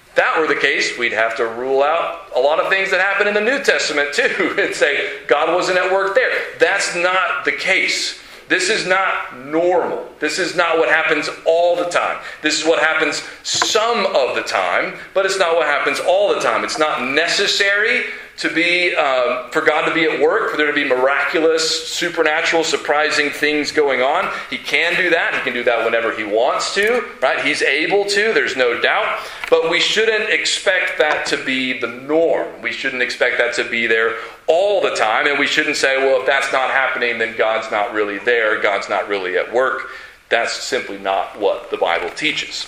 If 0.09 0.17
that 0.17 0.39
were 0.39 0.47
the 0.47 0.61
case, 0.61 0.99
we'd 0.99 1.13
have 1.13 1.37
to 1.37 1.47
rule 1.47 1.83
out 1.83 2.27
a 2.37 2.41
lot 2.41 2.61
of 2.61 2.69
things 2.69 2.91
that 2.91 3.01
happen 3.01 3.29
in 3.29 3.35
the 3.35 3.41
New 3.41 3.63
Testament 3.63 4.13
too 4.15 4.57
and 4.59 4.75
say 4.75 5.25
God 5.27 5.55
wasn't 5.55 5.79
at 5.79 5.91
work 5.91 6.15
there. 6.15 6.31
That's 6.59 6.95
not 6.97 7.45
the 7.45 7.53
case. 7.53 8.21
This 8.51 8.69
is 8.69 8.85
not 8.85 9.39
normal. 9.39 10.09
This 10.19 10.41
is 10.41 10.57
not 10.57 10.77
what 10.77 10.89
happens 10.89 11.31
all 11.47 11.77
the 11.77 11.85
time. 11.85 12.19
This 12.43 12.61
is 12.61 12.67
what 12.67 12.81
happens 12.81 13.23
some 13.45 14.07
of 14.07 14.35
the 14.35 14.43
time, 14.43 14.99
but 15.15 15.25
it's 15.25 15.39
not 15.39 15.55
what 15.55 15.69
happens 15.69 16.01
all 16.01 16.35
the 16.35 16.41
time. 16.41 16.65
It's 16.65 16.79
not 16.79 17.01
necessary 17.01 18.07
to 18.41 18.53
be 18.53 18.95
um, 18.95 19.51
for 19.51 19.61
God 19.61 19.87
to 19.87 19.95
be 19.95 20.05
at 20.05 20.19
work, 20.19 20.51
for 20.51 20.57
there 20.57 20.67
to 20.67 20.73
be 20.73 20.85
miraculous, 20.85 21.89
supernatural, 21.89 22.65
surprising 22.65 23.29
things 23.29 23.71
going 23.71 24.01
on. 24.01 24.33
He 24.49 24.57
can 24.57 24.97
do 24.97 25.11
that. 25.11 25.35
He 25.35 25.41
can 25.41 25.53
do 25.53 25.63
that 25.65 25.85
whenever 25.85 26.17
he 26.17 26.25
wants 26.25 26.75
to, 26.75 27.05
right? 27.21 27.45
He's 27.45 27.61
able 27.61 28.07
to. 28.07 28.33
There's 28.33 28.57
no 28.57 28.81
doubt. 28.81 29.21
But 29.51 29.71
we 29.71 29.79
shouldn't 29.79 30.31
expect 30.31 30.97
that 30.97 31.27
to 31.27 31.45
be 31.45 31.79
the 31.79 31.89
norm. 31.89 32.63
We 32.63 32.73
shouldn't 32.73 33.03
expect 33.03 33.37
that 33.37 33.55
to 33.57 33.69
be 33.69 33.87
there 33.87 34.17
all 34.47 34.81
the 34.81 34.95
time, 34.95 35.27
and 35.27 35.39
we 35.39 35.47
shouldn't 35.47 35.77
say, 35.77 35.99
well, 35.99 36.21
if 36.21 36.27
that's 36.27 36.51
not 36.51 36.71
happening, 36.71 37.19
then 37.19 37.37
God's 37.37 37.71
not 37.71 37.93
really 37.93 38.19
there. 38.21 38.61
God's 38.63 38.89
not 38.89 39.07
really 39.07 39.37
at 39.37 39.53
work. 39.53 39.91
That's 40.31 40.55
simply 40.55 40.99
not 40.99 41.39
what 41.39 41.71
the 41.71 41.77
Bible 41.77 42.09
teaches. 42.09 42.67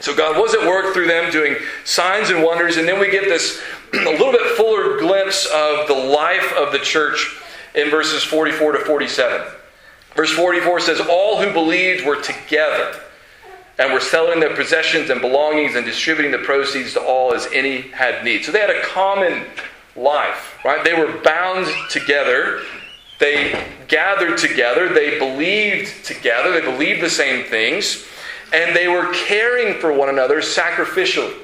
So 0.00 0.14
God 0.14 0.36
was 0.36 0.54
at 0.54 0.66
work 0.66 0.92
through 0.92 1.06
them 1.06 1.32
doing 1.32 1.56
signs 1.84 2.30
and 2.30 2.42
wonders, 2.42 2.76
and 2.76 2.86
then 2.86 3.00
we 3.00 3.10
get 3.10 3.24
this 3.24 3.60
a 3.92 4.10
little 4.10 4.32
bit 4.32 4.56
fuller 4.56 4.98
glimpse 4.98 5.46
of 5.46 5.88
the 5.88 5.94
life 5.94 6.52
of 6.54 6.72
the 6.72 6.78
church 6.78 7.36
in 7.74 7.90
verses 7.90 8.22
44 8.22 8.72
to 8.72 8.78
47. 8.80 9.46
Verse 10.14 10.32
44 10.32 10.80
says, 10.80 11.00
All 11.00 11.42
who 11.42 11.52
believed 11.52 12.06
were 12.06 12.20
together 12.20 13.00
and 13.78 13.92
were 13.92 14.00
selling 14.00 14.40
their 14.40 14.54
possessions 14.54 15.10
and 15.10 15.20
belongings 15.20 15.74
and 15.74 15.84
distributing 15.84 16.32
the 16.32 16.38
proceeds 16.38 16.94
to 16.94 17.00
all 17.00 17.34
as 17.34 17.46
any 17.52 17.82
had 17.82 18.24
need. 18.24 18.44
So 18.44 18.52
they 18.52 18.60
had 18.60 18.70
a 18.70 18.82
common 18.82 19.44
life, 19.94 20.58
right? 20.64 20.82
They 20.82 20.94
were 20.94 21.20
bound 21.22 21.66
together. 21.90 22.62
They 23.18 23.66
gathered 23.88 24.38
together. 24.38 24.88
They 24.88 25.18
believed 25.18 26.04
together. 26.04 26.52
They 26.52 26.62
believed 26.62 27.02
the 27.02 27.10
same 27.10 27.44
things. 27.44 28.06
And 28.52 28.74
they 28.74 28.88
were 28.88 29.12
caring 29.12 29.80
for 29.80 29.92
one 29.92 30.08
another 30.08 30.40
sacrificially. 30.40 31.34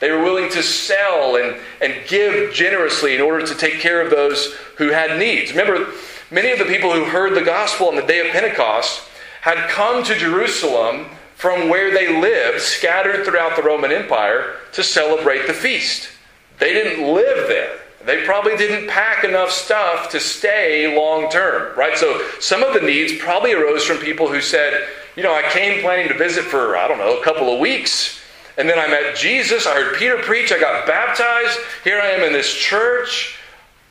They 0.00 0.10
were 0.10 0.22
willing 0.22 0.50
to 0.50 0.62
sell 0.62 1.36
and, 1.36 1.56
and 1.80 2.06
give 2.06 2.52
generously 2.52 3.14
in 3.14 3.20
order 3.20 3.46
to 3.46 3.54
take 3.54 3.80
care 3.80 4.00
of 4.00 4.10
those 4.10 4.54
who 4.76 4.90
had 4.90 5.18
needs. 5.18 5.50
Remember, 5.50 5.92
many 6.30 6.50
of 6.50 6.58
the 6.58 6.64
people 6.64 6.92
who 6.92 7.04
heard 7.04 7.34
the 7.34 7.44
gospel 7.44 7.88
on 7.88 7.96
the 7.96 8.02
day 8.02 8.26
of 8.26 8.32
Pentecost 8.32 9.02
had 9.40 9.68
come 9.70 10.04
to 10.04 10.14
Jerusalem 10.14 11.06
from 11.34 11.68
where 11.68 11.92
they 11.92 12.20
lived, 12.20 12.60
scattered 12.60 13.24
throughout 13.24 13.56
the 13.56 13.62
Roman 13.62 13.92
Empire, 13.92 14.56
to 14.72 14.82
celebrate 14.82 15.46
the 15.46 15.52
feast. 15.52 16.10
They 16.58 16.72
didn't 16.72 17.06
live 17.06 17.48
there. 17.48 17.78
They 18.04 18.24
probably 18.24 18.56
didn't 18.56 18.88
pack 18.88 19.24
enough 19.24 19.50
stuff 19.50 20.10
to 20.10 20.20
stay 20.20 20.96
long 20.96 21.30
term, 21.30 21.76
right? 21.76 21.96
So 21.98 22.26
some 22.40 22.62
of 22.62 22.74
the 22.74 22.80
needs 22.80 23.12
probably 23.18 23.52
arose 23.52 23.84
from 23.84 23.98
people 23.98 24.28
who 24.28 24.40
said, 24.40 24.88
you 25.16 25.22
know, 25.22 25.34
I 25.34 25.42
came 25.50 25.82
planning 25.82 26.08
to 26.08 26.14
visit 26.14 26.44
for, 26.44 26.76
I 26.76 26.86
don't 26.86 26.98
know, 26.98 27.18
a 27.20 27.24
couple 27.24 27.52
of 27.52 27.58
weeks 27.58 28.18
and 28.58 28.68
then 28.68 28.78
I 28.78 28.88
met 28.88 29.16
Jesus. 29.16 29.66
I 29.66 29.74
heard 29.74 29.96
Peter 29.96 30.18
preach. 30.18 30.50
I 30.50 30.58
got 30.58 30.84
baptized. 30.84 31.58
Here 31.84 32.00
I 32.00 32.08
am 32.08 32.22
in 32.22 32.32
this 32.32 32.52
church. 32.52 33.38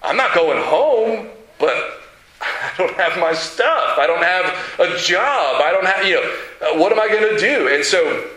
I'm 0.04 0.17
not 0.17 0.36
going 0.36 0.62
home, 0.62 1.30
but 1.58 2.02
I 2.41 2.72
don't 2.78 2.93
have 2.96 3.17
my 3.17 3.34
stuff. 3.34 3.98
I 3.98 4.06
don't 4.06 4.24
have 4.24 4.46
a 4.80 4.98
job. 5.00 5.62
I 5.62 5.72
don't 5.72 5.86
have, 5.86 6.06
you 6.06 6.15
know, 6.15 6.36
uh, 6.62 6.80
what 6.80 6.91
am 6.91 7.00
I 7.00 7.08
going 7.08 7.34
to 7.34 7.39
do? 7.39 7.70
And 7.70 7.84
so 7.84 8.30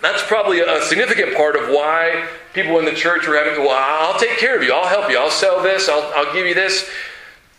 that's 0.00 0.22
probably 0.22 0.60
a 0.60 0.80
significant 0.82 1.34
part 1.34 1.56
of 1.56 1.68
why 1.68 2.28
people 2.54 2.78
in 2.78 2.84
the 2.84 2.92
church 2.92 3.26
were 3.26 3.36
having, 3.36 3.64
well, 3.64 3.76
I'll 3.76 4.18
take 4.18 4.38
care 4.38 4.56
of 4.56 4.62
you. 4.62 4.72
I'll 4.72 4.86
help 4.86 5.10
you. 5.10 5.18
I'll 5.18 5.30
sell 5.30 5.62
this. 5.62 5.88
I'll, 5.88 6.12
I'll 6.14 6.32
give 6.32 6.46
you 6.46 6.54
this. 6.54 6.88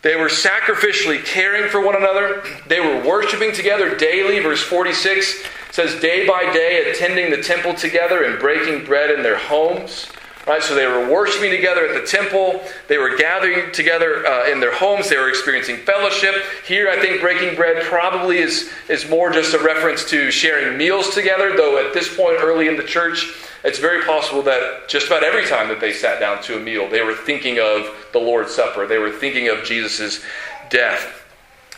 They 0.01 0.15
were 0.15 0.27
sacrificially 0.27 1.23
caring 1.25 1.69
for 1.69 1.83
one 1.83 1.95
another. 1.95 2.43
They 2.67 2.79
were 2.79 3.05
worshiping 3.05 3.51
together 3.51 3.95
daily. 3.97 4.39
Verse 4.39 4.61
46 4.61 5.43
says, 5.71 5.99
day 5.99 6.25
by 6.25 6.51
day, 6.53 6.89
attending 6.89 7.29
the 7.31 7.43
temple 7.43 7.73
together 7.73 8.23
and 8.23 8.39
breaking 8.39 8.85
bread 8.85 9.11
in 9.11 9.21
their 9.21 9.37
homes. 9.37 10.07
Right, 10.49 10.63
so 10.63 10.73
they 10.73 10.87
were 10.87 11.07
worshiping 11.07 11.51
together 11.51 11.85
at 11.85 11.93
the 11.93 12.07
temple. 12.07 12.59
They 12.87 12.97
were 12.97 13.15
gathering 13.15 13.71
together 13.71 14.25
uh, 14.25 14.49
in 14.49 14.59
their 14.59 14.73
homes. 14.73 15.07
They 15.07 15.17
were 15.17 15.29
experiencing 15.29 15.77
fellowship. 15.77 16.33
Here, 16.65 16.89
I 16.89 16.99
think 16.99 17.21
breaking 17.21 17.55
bread 17.55 17.83
probably 17.83 18.39
is, 18.39 18.71
is 18.89 19.07
more 19.07 19.31
just 19.31 19.53
a 19.53 19.59
reference 19.59 20.09
to 20.09 20.31
sharing 20.31 20.75
meals 20.75 21.13
together, 21.13 21.55
though 21.55 21.77
at 21.77 21.93
this 21.93 22.17
point 22.17 22.39
early 22.41 22.67
in 22.67 22.77
the 22.77 22.83
church, 22.83 23.31
it's 23.63 23.77
very 23.77 24.03
possible 24.05 24.41
that 24.41 24.89
just 24.89 25.05
about 25.05 25.23
every 25.23 25.45
time 25.45 25.67
that 25.67 25.79
they 25.79 25.93
sat 25.93 26.19
down 26.19 26.41
to 26.41 26.57
a 26.57 26.59
meal, 26.59 26.89
they 26.89 27.03
were 27.03 27.13
thinking 27.13 27.59
of 27.59 27.95
the 28.11 28.19
Lord's 28.19 28.51
Supper. 28.51 28.87
They 28.87 28.97
were 28.97 29.11
thinking 29.11 29.49
of 29.49 29.63
Jesus' 29.63 30.23
death 30.71 31.27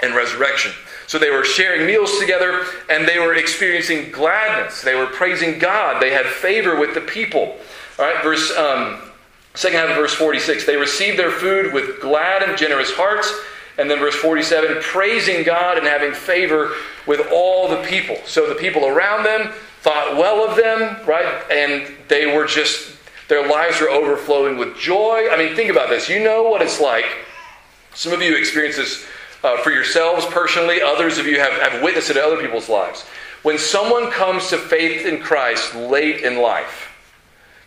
and 0.01 0.15
resurrection. 0.15 0.71
So 1.07 1.19
they 1.19 1.29
were 1.29 1.43
sharing 1.43 1.85
meals 1.85 2.17
together 2.19 2.63
and 2.89 3.05
they 3.05 3.19
were 3.19 3.35
experiencing 3.35 4.13
gladness. 4.13 4.81
They 4.81 4.95
were 4.95 5.07
praising 5.07 5.59
God. 5.59 6.01
They 6.01 6.11
had 6.11 6.25
favor 6.25 6.79
with 6.79 6.93
the 6.93 7.01
people. 7.01 7.57
All 7.99 8.05
right, 8.05 8.23
verse 8.23 8.55
um, 8.57 8.99
second 9.53 9.79
half 9.79 9.89
of 9.89 9.95
verse 9.95 10.13
46. 10.13 10.65
They 10.65 10.77
received 10.77 11.19
their 11.19 11.31
food 11.31 11.73
with 11.73 11.99
glad 12.01 12.43
and 12.43 12.57
generous 12.57 12.91
hearts. 12.91 13.33
And 13.77 13.89
then 13.89 13.99
verse 13.99 14.15
47, 14.15 14.81
praising 14.81 15.43
God 15.43 15.77
and 15.77 15.87
having 15.87 16.13
favor 16.13 16.73
with 17.07 17.27
all 17.31 17.67
the 17.67 17.81
people. 17.83 18.17
So 18.25 18.47
the 18.47 18.55
people 18.55 18.85
around 18.85 19.23
them 19.23 19.51
thought 19.79 20.17
well 20.17 20.47
of 20.47 20.57
them, 20.57 20.97
right? 21.07 21.43
And 21.49 21.91
they 22.07 22.35
were 22.35 22.45
just, 22.45 22.95
their 23.27 23.47
lives 23.47 23.79
were 23.79 23.89
overflowing 23.89 24.57
with 24.57 24.77
joy. 24.77 25.29
I 25.31 25.37
mean, 25.37 25.55
think 25.55 25.71
about 25.71 25.89
this. 25.89 26.09
You 26.09 26.21
know 26.21 26.43
what 26.43 26.61
it's 26.61 26.79
like. 26.79 27.05
Some 27.95 28.13
of 28.13 28.21
you 28.21 28.35
experience 28.35 28.75
this 28.75 29.05
uh, 29.43 29.57
for 29.63 29.71
yourselves 29.71 30.25
personally, 30.27 30.81
others 30.81 31.17
of 31.17 31.25
you 31.25 31.39
have, 31.39 31.53
have 31.53 31.81
witnessed 31.81 32.09
it 32.09 32.17
in 32.17 32.23
other 32.23 32.39
people's 32.39 32.69
lives. 32.69 33.03
When 33.41 33.57
someone 33.57 34.11
comes 34.11 34.49
to 34.49 34.57
faith 34.57 35.05
in 35.05 35.19
Christ 35.19 35.73
late 35.73 36.21
in 36.21 36.37
life, 36.37 36.90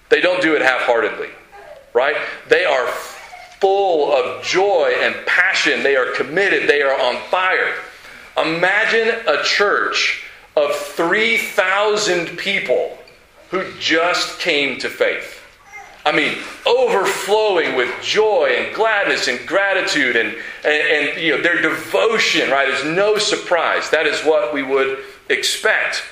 they 0.08 0.20
don't 0.20 0.42
do 0.42 0.54
it 0.54 0.62
half 0.62 0.82
heartedly, 0.82 1.28
right? 1.92 2.16
They 2.48 2.64
are 2.64 2.86
full 3.60 4.12
of 4.14 4.42
joy 4.42 4.92
and 5.00 5.14
passion. 5.26 5.82
They 5.82 5.96
are 5.96 6.12
committed. 6.12 6.68
They 6.68 6.82
are 6.82 7.00
on 7.00 7.20
fire. 7.30 7.74
Imagine 8.36 9.08
a 9.26 9.42
church 9.42 10.24
of 10.56 10.74
3,000 10.74 12.36
people 12.36 12.98
who 13.50 13.64
just 13.78 14.38
came 14.40 14.78
to 14.80 14.88
faith. 14.88 15.40
I 16.06 16.12
mean, 16.12 16.36
overflowing 16.66 17.76
with 17.76 17.90
joy 18.02 18.54
and 18.58 18.74
gladness 18.74 19.26
and 19.26 19.46
gratitude 19.46 20.16
and, 20.16 20.34
and, 20.64 21.08
and, 21.08 21.20
you 21.20 21.34
know, 21.34 21.42
their 21.42 21.62
devotion, 21.62 22.50
right, 22.50 22.68
is 22.68 22.84
no 22.84 23.16
surprise. 23.16 23.88
That 23.90 24.06
is 24.06 24.20
what 24.20 24.52
we 24.52 24.62
would 24.62 24.98
expect. 25.30 26.02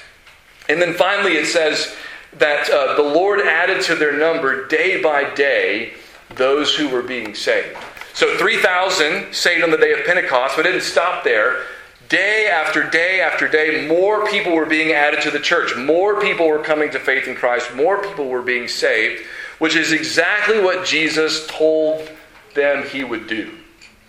And 0.69 0.81
then 0.81 0.95
finally, 0.95 1.35
it 1.35 1.47
says 1.47 1.95
that 2.39 2.71
uh, 2.71 2.95
the 2.97 3.03
Lord 3.03 3.41
added 3.41 3.83
to 3.85 3.95
their 3.95 4.17
number 4.17 4.67
day 4.67 5.03
by 5.03 5.33
day 5.35 5.95
those 6.31 6.75
who 6.75 6.89
were 6.89 7.03
being 7.03 7.35
saved. 7.35 7.77
So 8.15 8.37
3,000 8.37 9.35
saved 9.35 9.65
on 9.65 9.71
the 9.71 9.77
day 9.77 9.93
of 9.93 10.05
Pentecost, 10.05 10.57
but 10.57 10.67
it 10.67 10.73
didn't 10.73 10.85
stop 10.85 11.25
there. 11.25 11.65
Day 12.09 12.47
after 12.47 12.89
day 12.89 13.21
after 13.21 13.49
day, 13.49 13.87
more 13.89 14.27
people 14.27 14.53
were 14.53 14.67
being 14.67 14.93
added 14.93 15.23
to 15.23 15.31
the 15.31 15.41
church. 15.41 15.77
More 15.77 16.21
people 16.21 16.47
were 16.47 16.63
coming 16.63 16.91
to 16.91 16.99
faith 16.99 17.27
in 17.27 17.35
Christ. 17.35 17.75
More 17.75 18.03
people 18.03 18.29
were 18.29 18.43
being 18.43 18.69
saved 18.69 19.23
which 19.63 19.77
is 19.77 19.93
exactly 19.93 20.59
what 20.61 20.85
Jesus 20.85 21.47
told 21.47 22.11
them 22.53 22.85
he 22.85 23.05
would 23.05 23.29
do. 23.29 23.49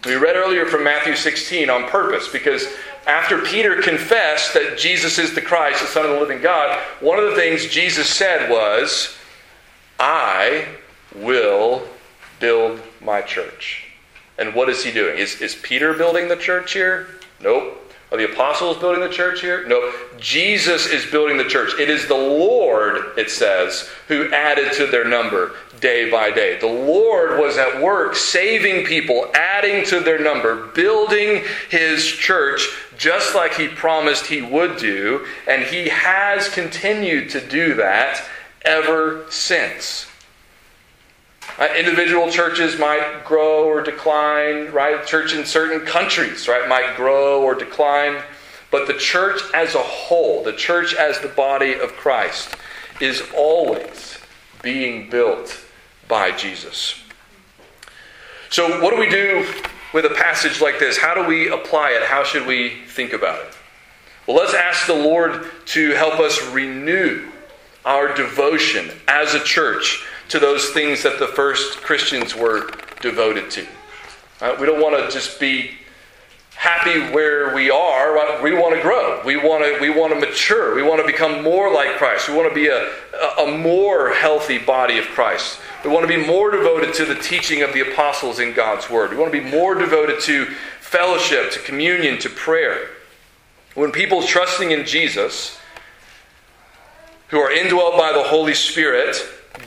We 0.03 0.15
read 0.15 0.35
earlier 0.35 0.65
from 0.65 0.83
Matthew 0.83 1.15
16 1.15 1.69
on 1.69 1.87
purpose 1.89 2.27
because 2.27 2.65
after 3.05 3.39
Peter 3.39 3.81
confessed 3.81 4.53
that 4.53 4.77
Jesus 4.77 5.19
is 5.19 5.33
the 5.33 5.41
Christ, 5.41 5.81
the 5.81 5.87
Son 5.87 6.05
of 6.05 6.11
the 6.11 6.19
living 6.19 6.41
God, 6.41 6.79
one 6.99 7.19
of 7.19 7.29
the 7.29 7.35
things 7.35 7.67
Jesus 7.67 8.07
said 8.09 8.49
was, 8.49 9.15
I 9.99 10.67
will 11.15 11.87
build 12.39 12.81
my 13.01 13.21
church. 13.21 13.85
And 14.37 14.55
what 14.55 14.69
is 14.69 14.83
he 14.83 14.91
doing? 14.91 15.17
Is, 15.17 15.41
is 15.41 15.55
Peter 15.55 15.93
building 15.93 16.27
the 16.27 16.35
church 16.35 16.73
here? 16.73 17.07
Nope. 17.41 17.79
Are 18.11 18.17
the 18.17 18.31
apostles 18.31 18.77
building 18.77 19.01
the 19.01 19.09
church 19.09 19.41
here? 19.41 19.67
No. 19.67 19.91
Jesus 20.19 20.85
is 20.85 21.03
building 21.05 21.35
the 21.35 21.45
church. 21.45 21.73
It 21.79 21.89
is 21.89 22.07
the 22.07 22.13
Lord, 22.13 23.17
it 23.17 23.31
says, 23.31 23.89
who 24.07 24.31
added 24.31 24.71
to 24.73 24.85
their 24.85 25.03
number 25.03 25.53
day 25.79 26.11
by 26.11 26.29
day. 26.29 26.59
The 26.59 26.67
Lord 26.67 27.39
was 27.39 27.57
at 27.57 27.81
work 27.81 28.15
saving 28.15 28.85
people, 28.85 29.31
adding 29.33 29.83
to 29.85 29.99
their 29.99 30.19
number, 30.19 30.67
building 30.67 31.43
his 31.69 32.05
church 32.05 32.67
just 32.97 33.35
like 33.35 33.55
he 33.55 33.67
promised 33.67 34.27
he 34.27 34.41
would 34.41 34.77
do, 34.77 35.25
and 35.47 35.63
he 35.63 35.89
has 35.89 36.49
continued 36.49 37.29
to 37.31 37.45
do 37.45 37.75
that 37.75 38.23
ever 38.63 39.25
since. 39.29 40.07
Uh, 41.59 41.67
individual 41.77 42.31
churches 42.31 42.79
might 42.79 43.23
grow 43.25 43.65
or 43.65 43.81
decline, 43.81 44.71
right? 44.71 45.05
Church 45.05 45.33
in 45.33 45.45
certain 45.45 45.85
countries, 45.85 46.47
right, 46.47 46.67
might 46.67 46.95
grow 46.95 47.43
or 47.43 47.53
decline. 47.53 48.23
But 48.71 48.87
the 48.87 48.95
church 48.95 49.39
as 49.53 49.75
a 49.75 49.83
whole, 49.83 50.43
the 50.43 50.53
church 50.53 50.95
as 50.95 51.19
the 51.19 51.27
body 51.27 51.73
of 51.73 51.93
Christ, 51.93 52.55
is 52.99 53.21
always 53.35 54.17
being 54.63 55.09
built 55.09 55.63
by 56.07 56.31
Jesus. 56.31 56.95
So, 58.49 58.81
what 58.81 58.91
do 58.91 58.99
we 58.99 59.09
do 59.09 59.45
with 59.93 60.05
a 60.05 60.09
passage 60.09 60.59
like 60.59 60.79
this? 60.79 60.97
How 60.97 61.13
do 61.13 61.25
we 61.25 61.49
apply 61.49 61.91
it? 61.91 62.03
How 62.03 62.23
should 62.23 62.45
we 62.45 62.81
think 62.87 63.13
about 63.13 63.45
it? 63.45 63.55
Well, 64.27 64.37
let's 64.37 64.53
ask 64.53 64.87
the 64.87 64.95
Lord 64.95 65.45
to 65.67 65.91
help 65.91 66.19
us 66.19 66.41
renew 66.51 67.29
our 67.85 68.13
devotion 68.13 68.91
as 69.07 69.35
a 69.35 69.39
church 69.43 70.05
to 70.29 70.39
those 70.39 70.69
things 70.69 71.03
that 71.03 71.19
the 71.19 71.27
first 71.27 71.81
Christians 71.81 72.35
were 72.35 72.71
devoted 73.01 73.51
to. 73.51 73.67
Uh, 74.41 74.55
we 74.59 74.65
don't 74.65 74.81
want 74.81 74.97
to 74.97 75.11
just 75.13 75.39
be 75.39 75.71
happy 76.63 77.01
where 77.13 77.53
we 77.53 77.69
are. 77.69 78.41
We 78.41 78.53
want 78.53 78.73
to 78.73 78.81
grow. 78.81 79.21
We 79.25 79.35
want 79.35 79.65
to 79.65 79.81
we 79.81 79.89
want 79.89 80.13
to 80.13 80.19
mature. 80.19 80.73
We 80.73 80.81
want 80.81 81.01
to 81.01 81.05
become 81.05 81.43
more 81.43 81.69
like 81.73 81.97
Christ. 81.97 82.29
We 82.29 82.35
want 82.35 82.47
to 82.47 82.55
be 82.55 82.67
a, 82.67 82.89
a 83.37 83.57
more 83.57 84.13
healthy 84.13 84.59
body 84.59 84.97
of 84.97 85.03
Christ. 85.07 85.59
We 85.83 85.89
want 85.89 86.07
to 86.07 86.07
be 86.07 86.25
more 86.25 86.51
devoted 86.51 86.93
to 86.93 87.05
the 87.05 87.15
teaching 87.15 87.63
of 87.63 87.73
the 87.73 87.81
apostles 87.81 88.39
in 88.39 88.53
God's 88.53 88.89
word. 88.89 89.11
We 89.11 89.17
want 89.17 89.33
to 89.33 89.41
be 89.41 89.49
more 89.49 89.75
devoted 89.75 90.21
to 90.21 90.45
fellowship, 90.79 91.51
to 91.51 91.59
communion, 91.59 92.17
to 92.19 92.29
prayer. 92.29 92.87
When 93.75 93.91
people 93.91 94.23
trusting 94.23 94.71
in 94.71 94.85
Jesus, 94.85 95.59
who 97.27 97.39
are 97.39 97.51
indwelt 97.51 97.97
by 97.97 98.13
the 98.13 98.23
Holy 98.23 98.53
Spirit, 98.53 99.17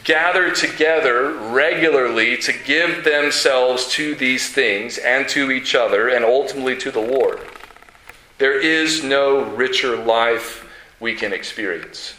gather 0.05 0.51
together 0.51 1.33
regularly 1.51 2.37
to 2.39 2.53
give 2.53 3.05
themselves 3.05 3.89
to 3.89 4.15
these 4.15 4.53
things 4.53 4.99
and 4.99 5.29
to 5.29 5.51
each 5.51 5.75
other 5.75 6.09
and 6.09 6.25
ultimately 6.25 6.77
to 6.77 6.91
the 6.91 7.01
Lord. 7.01 7.41
There 8.39 8.61
is 8.61 9.03
no 9.03 9.45
richer 9.45 9.97
life 9.97 10.67
we 11.01 11.15
can 11.15 11.33
experience, 11.33 12.15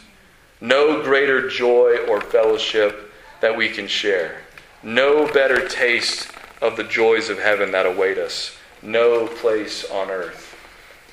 no 0.60 1.02
greater 1.02 1.48
joy 1.48 1.98
or 2.08 2.20
fellowship 2.20 3.12
that 3.40 3.56
we 3.56 3.68
can 3.68 3.86
share, 3.86 4.42
no 4.82 5.30
better 5.32 5.68
taste 5.68 6.30
of 6.60 6.76
the 6.76 6.84
joys 6.84 7.28
of 7.28 7.38
heaven 7.38 7.70
that 7.72 7.86
await 7.86 8.18
us, 8.18 8.56
no 8.82 9.26
place 9.26 9.88
on 9.90 10.10
earth 10.10 10.56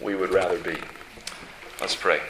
we 0.02 0.16
would 0.16 0.32
rather 0.32 0.60
be. 0.60 0.78
Let's 1.80 1.96
pray. 1.96 2.22